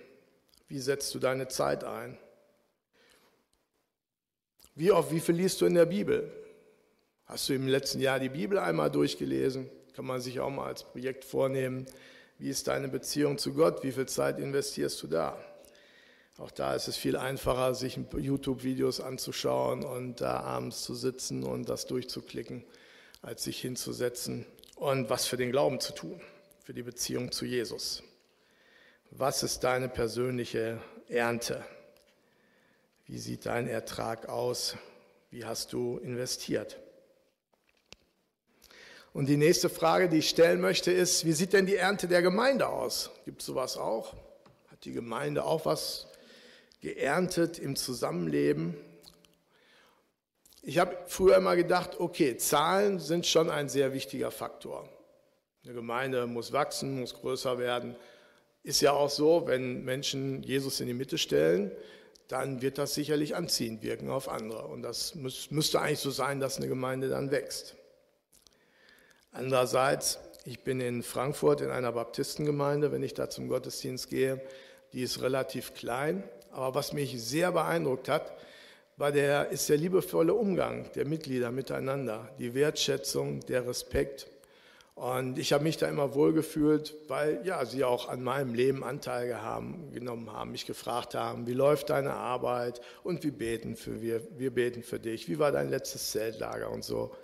Wie 0.67 0.77
setzt 0.77 1.13
du 1.15 1.19
deine 1.19 1.47
Zeit 1.47 1.83
ein? 1.83 2.19
Wie 4.75 4.91
oft, 4.91 5.11
wie 5.11 5.19
viel 5.19 5.35
liest 5.35 5.59
du 5.59 5.65
in 5.65 5.73
der 5.73 5.87
Bibel? 5.87 6.31
Hast 7.25 7.49
du 7.49 7.53
im 7.53 7.67
letzten 7.67 7.99
Jahr 7.99 8.19
die 8.19 8.29
Bibel 8.29 8.59
einmal 8.59 8.91
durchgelesen? 8.91 9.71
Kann 9.95 10.05
man 10.05 10.21
sich 10.21 10.39
auch 10.39 10.51
mal 10.51 10.67
als 10.67 10.83
Projekt 10.83 11.25
vornehmen. 11.25 11.87
Wie 12.37 12.49
ist 12.49 12.67
deine 12.67 12.89
Beziehung 12.89 13.39
zu 13.39 13.53
Gott? 13.53 13.83
Wie 13.83 13.91
viel 13.91 14.07
Zeit 14.07 14.37
investierst 14.37 15.01
du 15.01 15.07
da? 15.07 15.43
Auch 16.37 16.51
da 16.51 16.75
ist 16.75 16.87
es 16.87 16.95
viel 16.95 17.17
einfacher, 17.17 17.73
sich 17.73 17.99
YouTube-Videos 18.15 19.01
anzuschauen 19.01 19.83
und 19.83 20.21
da 20.21 20.41
abends 20.41 20.83
zu 20.83 20.93
sitzen 20.93 21.43
und 21.43 21.69
das 21.69 21.87
durchzuklicken, 21.87 22.63
als 23.23 23.45
sich 23.45 23.59
hinzusetzen 23.59 24.45
und 24.83 25.09
was 25.09 25.25
für 25.25 25.37
den 25.37 25.49
Glauben 25.49 25.79
zu 25.79 25.93
tun, 25.93 26.19
für 26.61 26.73
die 26.73 26.83
Beziehung 26.83 27.31
zu 27.31 27.45
Jesus. 27.45 28.03
Was 29.11 29.41
ist 29.41 29.63
deine 29.63 29.87
persönliche 29.87 30.81
Ernte? 31.07 31.63
Wie 33.05 33.17
sieht 33.17 33.45
dein 33.45 33.69
Ertrag 33.69 34.27
aus? 34.27 34.75
Wie 35.31 35.45
hast 35.45 35.71
du 35.71 35.99
investiert? 35.99 36.81
Und 39.13 39.27
die 39.27 39.37
nächste 39.37 39.69
Frage, 39.69 40.09
die 40.09 40.17
ich 40.17 40.27
stellen 40.27 40.59
möchte, 40.59 40.91
ist, 40.91 41.23
wie 41.23 41.31
sieht 41.31 41.53
denn 41.53 41.65
die 41.65 41.77
Ernte 41.77 42.09
der 42.09 42.21
Gemeinde 42.21 42.67
aus? 42.67 43.09
Gibt 43.23 43.39
es 43.39 43.45
sowas 43.45 43.77
auch? 43.77 44.13
Hat 44.69 44.83
die 44.83 44.91
Gemeinde 44.91 45.45
auch 45.45 45.65
was 45.65 46.07
geerntet 46.81 47.57
im 47.57 47.77
Zusammenleben? 47.77 48.75
Ich 50.65 50.77
habe 50.77 50.97
früher 51.07 51.35
immer 51.35 51.57
gedacht, 51.57 51.99
okay, 51.99 52.37
Zahlen 52.37 52.97
sind 52.97 53.27
schon 53.27 53.49
ein 53.49 53.67
sehr 53.67 53.91
wichtiger 53.91 54.31
Faktor. 54.31 54.87
Eine 55.65 55.73
Gemeinde 55.73 56.25
muss 56.25 56.53
wachsen, 56.53 57.01
muss 57.01 57.13
größer 57.13 57.57
werden. 57.57 57.97
Ist 58.63 58.79
ja 58.79 58.93
auch 58.93 59.09
so, 59.09 59.45
wenn 59.45 59.83
Menschen 59.83 60.41
Jesus 60.41 60.79
in 60.79 60.87
die 60.87 60.93
Mitte 60.93 61.17
stellen, 61.17 61.69
dann 62.29 62.61
wird 62.61 62.77
das 62.77 62.93
sicherlich 62.93 63.35
anziehend 63.35 63.83
wirken 63.83 64.09
auf 64.09 64.29
andere. 64.29 64.67
Und 64.67 64.83
das 64.83 65.15
müsste 65.15 65.81
eigentlich 65.81 65.99
so 65.99 66.11
sein, 66.11 66.39
dass 66.39 66.55
eine 66.55 66.69
Gemeinde 66.69 67.09
dann 67.09 67.29
wächst. 67.29 67.75
Andererseits, 69.33 70.17
ich 70.45 70.63
bin 70.63 70.79
in 70.79 71.03
Frankfurt 71.03 71.59
in 71.59 71.71
einer 71.71 71.91
Baptistengemeinde, 71.91 72.93
wenn 72.93 73.03
ich 73.03 73.13
da 73.13 73.29
zum 73.29 73.49
Gottesdienst 73.49 74.09
gehe, 74.09 74.41
die 74.93 75.01
ist 75.01 75.21
relativ 75.21 75.73
klein. 75.73 76.23
Aber 76.51 76.73
was 76.73 76.93
mich 76.93 77.21
sehr 77.21 77.51
beeindruckt 77.51 78.07
hat, 78.07 78.33
war 78.97 79.11
der, 79.11 79.49
ist 79.49 79.69
der 79.69 79.77
liebevolle 79.77 80.33
Umgang 80.33 80.91
der 80.93 81.05
Mitglieder 81.05 81.51
miteinander, 81.51 82.29
die 82.37 82.53
Wertschätzung, 82.53 83.39
der 83.41 83.67
Respekt. 83.67 84.27
Und 84.95 85.39
ich 85.39 85.53
habe 85.53 85.63
mich 85.63 85.77
da 85.77 85.87
immer 85.87 86.13
wohlgefühlt, 86.13 86.93
weil 87.07 87.41
ja, 87.43 87.65
sie 87.65 87.83
auch 87.83 88.09
an 88.09 88.21
meinem 88.21 88.53
Leben 88.53 88.83
Anteil 88.83 89.41
haben, 89.41 89.91
genommen 89.91 90.31
haben, 90.31 90.51
mich 90.51 90.67
gefragt 90.67 91.15
haben, 91.15 91.47
wie 91.47 91.53
läuft 91.53 91.89
deine 91.89 92.13
Arbeit 92.13 92.79
und 93.03 93.23
wie 93.23 93.31
beten 93.31 93.75
für 93.75 94.01
wir, 94.01 94.21
wir 94.37 94.53
beten 94.53 94.83
für 94.83 94.99
dich, 94.99 95.27
wie 95.27 95.39
war 95.39 95.51
dein 95.51 95.69
letztes 95.69 96.11
Zeltlager 96.11 96.69
und 96.69 96.83
so. 96.83 97.15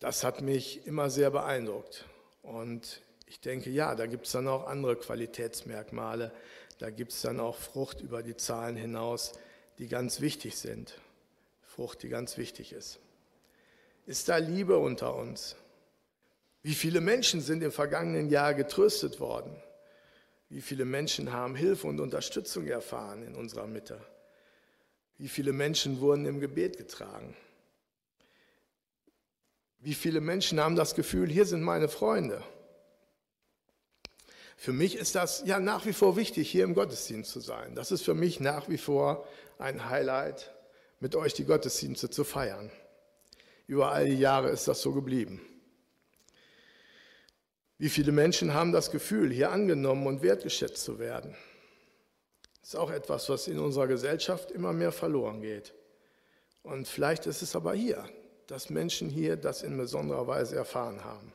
Das 0.00 0.22
hat 0.22 0.42
mich 0.42 0.86
immer 0.86 1.08
sehr 1.08 1.30
beeindruckt. 1.30 2.04
Und 2.42 3.00
ich 3.26 3.40
denke, 3.40 3.70
ja, 3.70 3.94
da 3.94 4.04
gibt 4.04 4.26
es 4.26 4.32
dann 4.32 4.46
auch 4.46 4.66
andere 4.66 4.96
Qualitätsmerkmale, 4.96 6.30
da 6.78 6.90
gibt 6.90 7.12
es 7.12 7.22
dann 7.22 7.40
auch 7.40 7.56
Frucht 7.56 8.02
über 8.02 8.22
die 8.22 8.36
Zahlen 8.36 8.76
hinaus 8.76 9.32
die 9.78 9.88
ganz 9.88 10.20
wichtig 10.20 10.56
sind. 10.56 10.98
Frucht, 11.60 12.02
die 12.02 12.08
ganz 12.08 12.38
wichtig 12.38 12.72
ist. 12.72 12.98
Ist 14.06 14.28
da 14.28 14.38
Liebe 14.38 14.78
unter 14.78 15.14
uns? 15.14 15.56
Wie 16.62 16.74
viele 16.74 17.00
Menschen 17.00 17.40
sind 17.40 17.62
im 17.62 17.72
vergangenen 17.72 18.30
Jahr 18.30 18.54
getröstet 18.54 19.20
worden? 19.20 19.54
Wie 20.48 20.60
viele 20.60 20.84
Menschen 20.84 21.32
haben 21.32 21.54
Hilfe 21.54 21.86
und 21.86 22.00
Unterstützung 22.00 22.66
erfahren 22.66 23.22
in 23.24 23.34
unserer 23.34 23.66
Mitte? 23.66 24.00
Wie 25.18 25.28
viele 25.28 25.52
Menschen 25.52 26.00
wurden 26.00 26.24
im 26.26 26.40
Gebet 26.40 26.76
getragen? 26.76 27.36
Wie 29.78 29.94
viele 29.94 30.20
Menschen 30.20 30.60
haben 30.60 30.76
das 30.76 30.94
Gefühl, 30.94 31.28
hier 31.28 31.46
sind 31.46 31.62
meine 31.62 31.88
Freunde? 31.88 32.42
Für 34.56 34.72
mich 34.72 34.96
ist 34.96 35.14
das 35.14 35.42
ja 35.44 35.60
nach 35.60 35.84
wie 35.84 35.92
vor 35.92 36.16
wichtig, 36.16 36.50
hier 36.50 36.64
im 36.64 36.74
Gottesdienst 36.74 37.30
zu 37.30 37.40
sein. 37.40 37.74
Das 37.74 37.92
ist 37.92 38.02
für 38.02 38.14
mich 38.14 38.40
nach 38.40 38.68
wie 38.68 38.78
vor 38.78 39.26
ein 39.58 39.88
Highlight, 39.88 40.54
mit 40.98 41.14
euch 41.14 41.34
die 41.34 41.44
Gottesdienste 41.44 42.08
zu 42.08 42.24
feiern. 42.24 42.70
Über 43.66 43.92
all 43.92 44.06
die 44.06 44.18
Jahre 44.18 44.48
ist 44.48 44.66
das 44.66 44.80
so 44.80 44.92
geblieben. 44.92 45.40
Wie 47.78 47.90
viele 47.90 48.12
Menschen 48.12 48.54
haben 48.54 48.72
das 48.72 48.90
Gefühl, 48.90 49.30
hier 49.30 49.50
angenommen 49.50 50.06
und 50.06 50.22
wertgeschätzt 50.22 50.82
zu 50.82 50.98
werden? 50.98 51.36
Das 52.62 52.70
ist 52.70 52.76
auch 52.76 52.90
etwas, 52.90 53.28
was 53.28 53.48
in 53.48 53.58
unserer 53.58 53.86
Gesellschaft 53.86 54.50
immer 54.50 54.72
mehr 54.72 54.92
verloren 54.92 55.42
geht. 55.42 55.74
Und 56.62 56.88
vielleicht 56.88 57.26
ist 57.26 57.42
es 57.42 57.54
aber 57.54 57.74
hier, 57.74 58.08
dass 58.46 58.70
Menschen 58.70 59.10
hier 59.10 59.36
das 59.36 59.62
in 59.62 59.76
besonderer 59.76 60.26
Weise 60.26 60.56
erfahren 60.56 61.04
haben. 61.04 61.32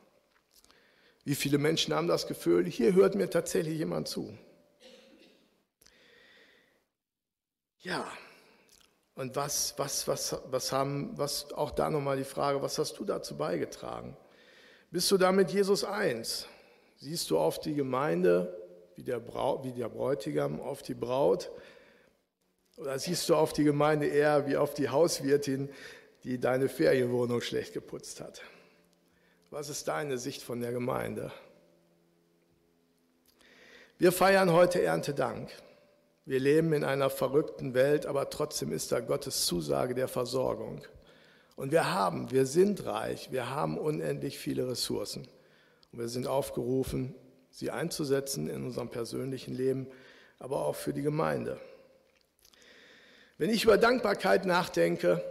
Wie 1.24 1.36
viele 1.36 1.58
Menschen 1.58 1.94
haben 1.94 2.08
das 2.08 2.28
Gefühl, 2.28 2.66
hier 2.66 2.94
hört 2.94 3.16
mir 3.16 3.30
tatsächlich 3.30 3.78
jemand 3.78 4.08
zu. 4.08 4.36
Ja, 7.80 8.12
und 9.16 9.36
was, 9.36 9.74
was, 9.78 10.08
was, 10.08 10.36
was 10.50 10.72
haben, 10.72 11.18
was, 11.18 11.52
auch 11.54 11.72
da 11.72 11.90
nochmal 11.90 12.18
die 12.18 12.24
Frage, 12.24 12.62
was 12.62 12.78
hast 12.78 12.98
du 12.98 13.06
dazu 13.06 13.38
beigetragen? 13.38 14.16
Bist 14.90 15.10
du 15.12 15.18
da 15.18 15.32
mit 15.32 15.52
Jesus 15.52 15.84
eins? 15.84 16.48
Siehst 16.98 17.30
du 17.30 17.38
auf 17.38 17.60
die 17.60 17.76
Gemeinde 17.76 18.58
wie 18.96 19.04
der, 19.04 19.20
Braut, 19.20 19.64
wie 19.64 19.74
der 19.74 19.90
Bräutigam 19.90 20.60
auf 20.60 20.82
die 20.82 20.94
Braut? 20.94 21.52
Oder 22.78 22.98
siehst 23.00 23.28
du 23.30 23.36
auf 23.36 23.54
die 23.54 23.64
Gemeinde 23.64 24.08
eher 24.08 24.48
wie 24.48 24.58
auf 24.58 24.74
die 24.74 24.90
Hauswirtin, 24.90 25.70
die 26.24 26.40
deine 26.40 26.70
Ferienwohnung 26.70 27.42
schlecht 27.42 27.74
geputzt 27.74 28.22
hat? 28.22 28.42
Was 29.52 29.68
ist 29.68 29.90
deine 29.90 30.18
Sicht 30.18 30.44
von 30.44 30.62
der 30.62 30.72
Gemeinde? 30.72 31.30
Wir 33.98 34.14
feiern 34.14 34.54
heute 34.54 34.82
Erntedank. 34.82 35.52
Wir 36.24 36.40
leben 36.40 36.72
in 36.72 36.86
einer 36.86 37.10
verrückten 37.10 37.74
Welt, 37.74 38.06
aber 38.06 38.30
trotzdem 38.30 38.72
ist 38.72 38.94
da 38.94 39.02
Gottes 39.02 39.46
Zusage 39.46 39.94
der 39.94 40.08
Versorgung. 40.08 40.82
Und 41.58 41.74
wir 41.74 41.94
haben, 41.94 42.32
wir 42.32 42.46
sind 42.46 42.86
reich, 42.86 43.34
wir 43.34 43.50
haben 43.50 43.78
unendlich 43.78 44.40
viele 44.40 44.70
Ressourcen. 44.70 45.28
Und 45.92 46.00
wir 46.00 46.08
sind 46.08 46.28
aufgerufen, 46.28 47.14
sie 47.50 47.72
einzusetzen 47.72 48.48
in 48.48 48.64
unserem 48.64 48.88
persönlichen 48.88 49.54
Leben, 49.54 49.86
aber 50.40 50.66
auch 50.66 50.78
für 50.78 50.94
die 50.94 51.02
Gemeinde. 51.02 51.60
Wenn 53.38 53.50
ich 53.50 53.66
über 53.66 53.78
Dankbarkeit 53.78 54.46
nachdenke, 54.46 55.22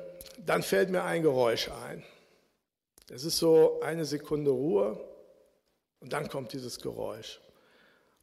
dann 0.45 0.63
fällt 0.63 0.91
mir 0.91 1.05
ein 1.05 1.23
Geräusch 1.23 1.71
ein. 1.71 2.05
Es 3.13 3.25
ist 3.25 3.39
so 3.39 3.81
eine 3.81 4.05
Sekunde 4.05 4.53
Ruhe 4.53 4.97
und 5.99 6.13
dann 6.13 6.29
kommt 6.29 6.53
dieses 6.53 6.81
Geräusch. 6.81 7.41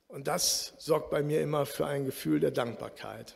Und 0.07 0.27
das 0.27 0.73
sorgt 0.77 1.09
bei 1.09 1.21
mir 1.21 1.41
immer 1.41 1.65
für 1.65 1.85
ein 1.85 2.05
Gefühl 2.05 2.39
der 2.39 2.51
Dankbarkeit. 2.51 3.35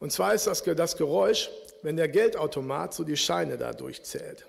Und 0.00 0.10
zwar 0.10 0.34
ist 0.34 0.48
das 0.48 0.64
das 0.64 0.96
Geräusch, 0.96 1.48
wenn 1.82 1.96
der 1.96 2.08
Geldautomat 2.08 2.92
so 2.92 3.04
die 3.04 3.16
Scheine 3.16 3.56
da 3.56 3.72
durchzählt 3.72 4.44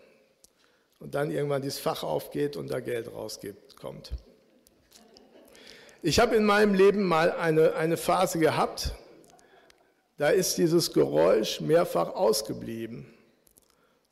und 1.00 1.13
dann 1.13 1.30
irgendwann 1.30 1.62
dieses 1.62 1.80
Fach 1.80 2.02
aufgeht 2.02 2.58
und 2.58 2.70
da 2.70 2.80
Geld 2.80 3.13
rauskommt. 3.13 4.13
Ich 6.02 6.20
habe 6.20 6.36
in 6.36 6.44
meinem 6.44 6.74
Leben 6.74 7.04
mal 7.04 7.32
eine, 7.32 7.76
eine 7.76 7.98
Phase 7.98 8.40
gehabt, 8.40 8.96
da 10.18 10.30
ist 10.30 10.58
dieses 10.58 10.92
Geräusch 10.92 11.62
mehrfach 11.62 12.16
ausgeblieben. 12.16 13.13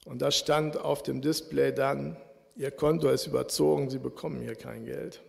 Und 0.06 0.22
da 0.22 0.32
stand 0.32 0.78
auf 0.78 1.04
dem 1.04 1.22
Display 1.22 1.74
dann, 1.74 2.16
Ihr 2.56 2.72
Konto 2.72 3.10
ist 3.10 3.28
überzogen, 3.28 3.90
Sie 3.90 4.00
bekommen 4.00 4.40
hier 4.42 4.56
kein 4.56 4.86
Geld. 4.86 5.22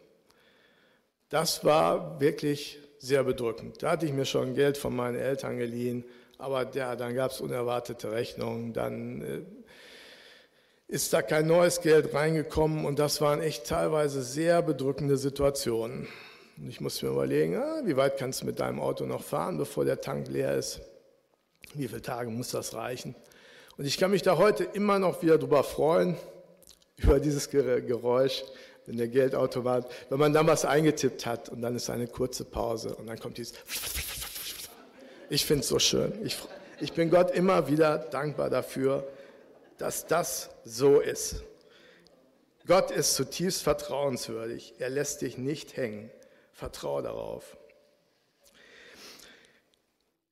Das 1.28 1.64
war 1.64 2.20
wirklich 2.20 2.78
sehr 2.98 3.24
bedrückend. 3.24 3.82
Da 3.82 3.92
hatte 3.92 4.06
ich 4.06 4.12
mir 4.12 4.24
schon 4.26 4.54
Geld 4.54 4.78
von 4.78 4.94
meinen 4.94 5.16
Eltern 5.16 5.58
geliehen, 5.58 6.04
aber 6.38 6.70
ja, 6.72 6.94
dann 6.94 7.14
gab 7.14 7.32
es 7.32 7.40
unerwartete 7.40 8.12
Rechnungen, 8.12 8.72
dann 8.72 9.22
äh, 9.22 9.40
ist 10.88 11.12
da 11.12 11.22
kein 11.22 11.46
neues 11.46 11.80
Geld 11.80 12.14
reingekommen 12.14 12.84
und 12.84 12.98
das 12.98 13.20
waren 13.20 13.40
echt 13.40 13.66
teilweise 13.66 14.22
sehr 14.22 14.62
bedrückende 14.62 15.16
Situationen. 15.16 16.06
Und 16.58 16.68
ich 16.68 16.80
musste 16.80 17.06
mir 17.06 17.12
überlegen, 17.12 17.56
ah, 17.56 17.82
wie 17.84 17.96
weit 17.96 18.18
kannst 18.18 18.42
du 18.42 18.46
mit 18.46 18.60
deinem 18.60 18.80
Auto 18.80 19.04
noch 19.04 19.24
fahren, 19.24 19.58
bevor 19.58 19.84
der 19.84 20.00
Tank 20.00 20.28
leer 20.28 20.54
ist? 20.54 20.80
Wie 21.74 21.88
viele 21.88 22.02
Tage 22.02 22.30
muss 22.30 22.50
das 22.50 22.74
reichen? 22.74 23.14
Und 23.78 23.84
ich 23.84 23.98
kann 23.98 24.10
mich 24.10 24.22
da 24.22 24.38
heute 24.38 24.64
immer 24.64 24.98
noch 24.98 25.22
wieder 25.22 25.38
drüber 25.38 25.62
freuen, 25.62 26.16
über 26.96 27.20
dieses 27.20 27.50
Geräusch, 27.50 28.42
wenn 28.86 28.96
der 28.96 29.08
Geldautomat, 29.08 29.90
wenn 30.08 30.18
man 30.18 30.32
dann 30.32 30.46
was 30.46 30.64
eingetippt 30.64 31.26
hat 31.26 31.48
und 31.48 31.60
dann 31.60 31.76
ist 31.76 31.90
eine 31.90 32.06
kurze 32.06 32.44
Pause 32.44 32.94
und 32.94 33.06
dann 33.06 33.18
kommt 33.18 33.38
dieses. 33.38 33.54
Ich 35.28 35.44
finde 35.44 35.62
es 35.62 35.68
so 35.68 35.78
schön. 35.78 36.12
Ich, 36.24 36.38
ich 36.80 36.92
bin 36.92 37.10
Gott 37.10 37.32
immer 37.32 37.68
wieder 37.68 37.98
dankbar 37.98 38.48
dafür, 38.48 39.06
dass 39.78 40.06
das 40.06 40.50
so 40.64 41.00
ist. 41.00 41.42
Gott 42.66 42.90
ist 42.90 43.14
zutiefst 43.14 43.62
vertrauenswürdig. 43.62 44.74
Er 44.78 44.88
lässt 44.90 45.20
dich 45.20 45.36
nicht 45.36 45.76
hängen. 45.76 46.10
Vertraue 46.52 47.02
darauf. 47.02 47.56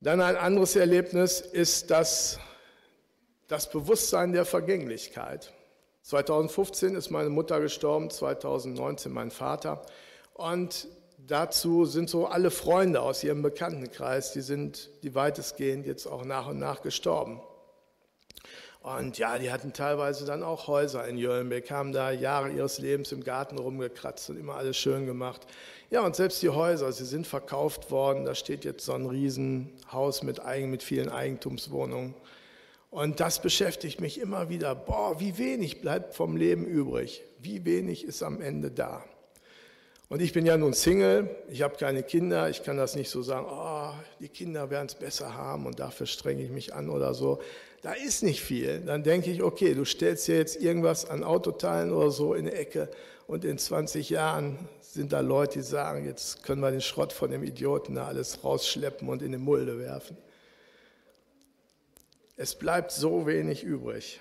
Dann 0.00 0.20
ein 0.20 0.36
anderes 0.36 0.74
Erlebnis 0.76 1.40
ist 1.40 1.90
das, 1.90 2.38
das 3.48 3.70
Bewusstsein 3.70 4.32
der 4.32 4.44
Vergänglichkeit. 4.44 5.52
2015 6.02 6.94
ist 6.94 7.10
meine 7.10 7.30
Mutter 7.30 7.60
gestorben, 7.60 8.10
2019 8.10 9.12
mein 9.12 9.30
Vater. 9.30 9.82
Und 10.34 10.86
dazu 11.18 11.84
sind 11.86 12.10
so 12.10 12.26
alle 12.26 12.50
Freunde 12.50 13.00
aus 13.00 13.24
ihrem 13.24 13.42
Bekanntenkreis, 13.42 14.32
die 14.32 14.42
sind 14.42 14.90
die 15.02 15.14
weitestgehend 15.14 15.86
jetzt 15.86 16.06
auch 16.06 16.24
nach 16.24 16.48
und 16.48 16.58
nach 16.58 16.82
gestorben. 16.82 17.40
Und 18.82 19.16
ja, 19.16 19.38
die 19.38 19.50
hatten 19.50 19.72
teilweise 19.72 20.26
dann 20.26 20.42
auch 20.42 20.66
Häuser 20.66 21.08
in 21.08 21.16
Jöllenbeck, 21.16 21.70
haben 21.70 21.92
da 21.92 22.10
Jahre 22.10 22.50
ihres 22.50 22.78
Lebens 22.78 23.12
im 23.12 23.24
Garten 23.24 23.56
rumgekratzt 23.56 24.28
und 24.28 24.36
immer 24.36 24.56
alles 24.56 24.76
schön 24.76 25.06
gemacht. 25.06 25.46
Ja, 25.88 26.04
und 26.04 26.14
selbst 26.14 26.42
die 26.42 26.50
Häuser, 26.50 26.92
sie 26.92 27.06
sind 27.06 27.26
verkauft 27.26 27.90
worden. 27.90 28.26
Da 28.26 28.34
steht 28.34 28.62
jetzt 28.66 28.84
so 28.84 28.92
ein 28.92 29.06
Riesenhaus 29.06 30.22
mit, 30.22 30.42
mit 30.66 30.82
vielen 30.82 31.08
Eigentumswohnungen. 31.08 32.14
Und 32.94 33.18
das 33.18 33.42
beschäftigt 33.42 34.00
mich 34.00 34.20
immer 34.20 34.50
wieder. 34.50 34.76
Boah, 34.76 35.18
wie 35.18 35.36
wenig 35.36 35.80
bleibt 35.80 36.14
vom 36.14 36.36
Leben 36.36 36.64
übrig? 36.64 37.24
Wie 37.40 37.64
wenig 37.64 38.04
ist 38.04 38.22
am 38.22 38.40
Ende 38.40 38.70
da? 38.70 39.04
Und 40.08 40.22
ich 40.22 40.32
bin 40.32 40.46
ja 40.46 40.56
nun 40.56 40.74
Single, 40.74 41.28
ich 41.48 41.62
habe 41.62 41.74
keine 41.74 42.04
Kinder, 42.04 42.48
ich 42.48 42.62
kann 42.62 42.76
das 42.76 42.94
nicht 42.94 43.10
so 43.10 43.20
sagen, 43.20 43.48
oh, 43.50 43.90
die 44.20 44.28
Kinder 44.28 44.70
werden 44.70 44.86
es 44.86 44.94
besser 44.94 45.34
haben 45.34 45.66
und 45.66 45.80
dafür 45.80 46.06
strenge 46.06 46.44
ich 46.44 46.50
mich 46.50 46.72
an 46.72 46.88
oder 46.88 47.14
so. 47.14 47.40
Da 47.82 47.94
ist 47.94 48.22
nicht 48.22 48.40
viel. 48.40 48.82
Dann 48.86 49.02
denke 49.02 49.28
ich, 49.32 49.42
okay, 49.42 49.74
du 49.74 49.84
stellst 49.84 50.28
dir 50.28 50.36
jetzt 50.36 50.62
irgendwas 50.62 51.10
an 51.10 51.24
Autoteilen 51.24 51.92
oder 51.92 52.12
so 52.12 52.34
in 52.34 52.44
die 52.44 52.52
Ecke 52.52 52.88
und 53.26 53.44
in 53.44 53.58
20 53.58 54.08
Jahren 54.08 54.68
sind 54.80 55.12
da 55.12 55.18
Leute, 55.18 55.58
die 55.58 55.64
sagen, 55.64 56.06
jetzt 56.06 56.44
können 56.44 56.60
wir 56.60 56.70
den 56.70 56.80
Schrott 56.80 57.12
von 57.12 57.28
dem 57.28 57.42
Idioten 57.42 57.96
da 57.96 58.06
alles 58.06 58.44
rausschleppen 58.44 59.08
und 59.08 59.20
in 59.20 59.32
die 59.32 59.38
Mulde 59.38 59.80
werfen. 59.80 60.16
Es 62.36 62.56
bleibt 62.56 62.90
so 62.90 63.26
wenig 63.26 63.62
übrig. 63.62 64.20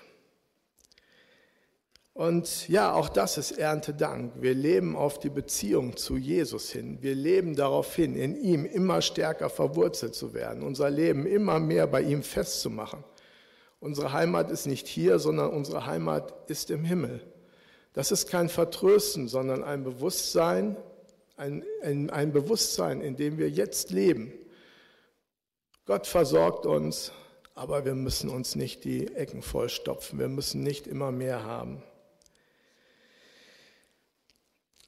Und 2.12 2.68
ja, 2.68 2.92
auch 2.92 3.08
das 3.08 3.38
ist 3.38 3.50
Erntedank. 3.50 4.34
Wir 4.40 4.54
leben 4.54 4.94
auf 4.94 5.18
die 5.18 5.30
Beziehung 5.30 5.96
zu 5.96 6.16
Jesus 6.16 6.70
hin. 6.70 6.98
Wir 7.00 7.16
leben 7.16 7.56
darauf 7.56 7.92
hin, 7.92 8.14
in 8.14 8.36
ihm 8.36 8.64
immer 8.64 9.02
stärker 9.02 9.50
verwurzelt 9.50 10.14
zu 10.14 10.32
werden, 10.32 10.62
unser 10.62 10.90
Leben 10.90 11.26
immer 11.26 11.58
mehr 11.58 11.88
bei 11.88 12.02
ihm 12.02 12.22
festzumachen. 12.22 13.02
Unsere 13.80 14.12
Heimat 14.12 14.52
ist 14.52 14.66
nicht 14.66 14.86
hier, 14.86 15.18
sondern 15.18 15.50
unsere 15.50 15.86
Heimat 15.86 16.48
ist 16.48 16.70
im 16.70 16.84
Himmel. 16.84 17.20
Das 17.94 18.12
ist 18.12 18.28
kein 18.28 18.48
Vertrösten, 18.48 19.26
sondern 19.26 19.64
ein 19.64 19.82
Bewusstsein, 19.82 20.76
ein, 21.36 21.64
ein, 21.82 22.10
ein 22.10 22.32
Bewusstsein, 22.32 23.00
in 23.00 23.16
dem 23.16 23.38
wir 23.38 23.50
jetzt 23.50 23.90
leben. 23.90 24.32
Gott 25.84 26.06
versorgt 26.06 26.64
uns, 26.64 27.10
aber 27.54 27.84
wir 27.84 27.94
müssen 27.94 28.28
uns 28.28 28.54
nicht 28.54 28.84
die 28.84 29.14
Ecken 29.14 29.42
vollstopfen, 29.42 30.18
wir 30.18 30.28
müssen 30.28 30.62
nicht 30.62 30.86
immer 30.86 31.12
mehr 31.12 31.44
haben. 31.44 31.82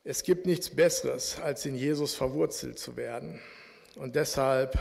Es 0.05 0.23
gibt 0.23 0.47
nichts 0.47 0.71
Besseres, 0.71 1.41
als 1.41 1.67
in 1.67 1.75
Jesus 1.75 2.15
verwurzelt 2.15 2.79
zu 2.79 2.97
werden. 2.97 3.41
Und 3.97 4.15
deshalb 4.15 4.79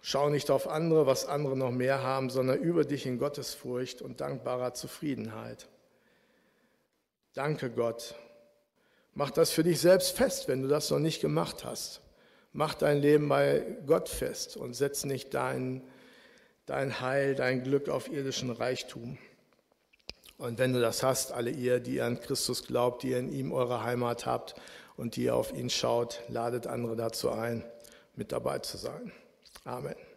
Schau 0.00 0.30
nicht 0.30 0.50
auf 0.50 0.68
andere, 0.68 1.06
was 1.06 1.26
andere 1.26 1.56
noch 1.56 1.70
mehr 1.70 2.02
haben, 2.02 2.30
sondern 2.30 2.58
über 2.58 2.84
dich 2.84 3.04
in 3.06 3.18
Gottesfurcht 3.18 4.00
und 4.00 4.20
dankbarer 4.20 4.74
Zufriedenheit. 4.74 5.66
Danke 7.34 7.70
Gott. 7.70 8.14
Mach 9.14 9.30
das 9.30 9.50
für 9.50 9.64
dich 9.64 9.80
selbst 9.80 10.16
fest, 10.16 10.48
wenn 10.48 10.62
du 10.62 10.68
das 10.68 10.90
noch 10.90 11.00
nicht 11.00 11.20
gemacht 11.20 11.64
hast. 11.64 12.00
Mach 12.52 12.74
dein 12.74 12.98
Leben 12.98 13.28
bei 13.28 13.64
Gott 13.86 14.08
fest 14.08 14.56
und 14.56 14.74
setz 14.74 15.04
nicht 15.04 15.34
dein, 15.34 15.82
dein 16.68 17.00
Heil, 17.00 17.34
dein 17.34 17.62
Glück 17.62 17.88
auf 17.88 18.10
irdischen 18.10 18.50
Reichtum. 18.50 19.18
Und 20.36 20.58
wenn 20.58 20.72
du 20.72 20.80
das 20.80 21.02
hast, 21.02 21.32
alle 21.32 21.50
ihr, 21.50 21.80
die 21.80 22.00
an 22.00 22.20
Christus 22.20 22.66
glaubt, 22.66 23.02
die 23.02 23.12
in 23.12 23.32
ihm 23.32 23.52
eure 23.52 23.82
Heimat 23.82 24.26
habt 24.26 24.54
und 24.96 25.16
die 25.16 25.30
auf 25.30 25.52
ihn 25.52 25.70
schaut, 25.70 26.22
ladet 26.28 26.66
andere 26.66 26.94
dazu 26.94 27.30
ein, 27.30 27.64
mit 28.14 28.32
dabei 28.32 28.60
zu 28.60 28.76
sein. 28.76 29.12
Amen. 29.64 30.07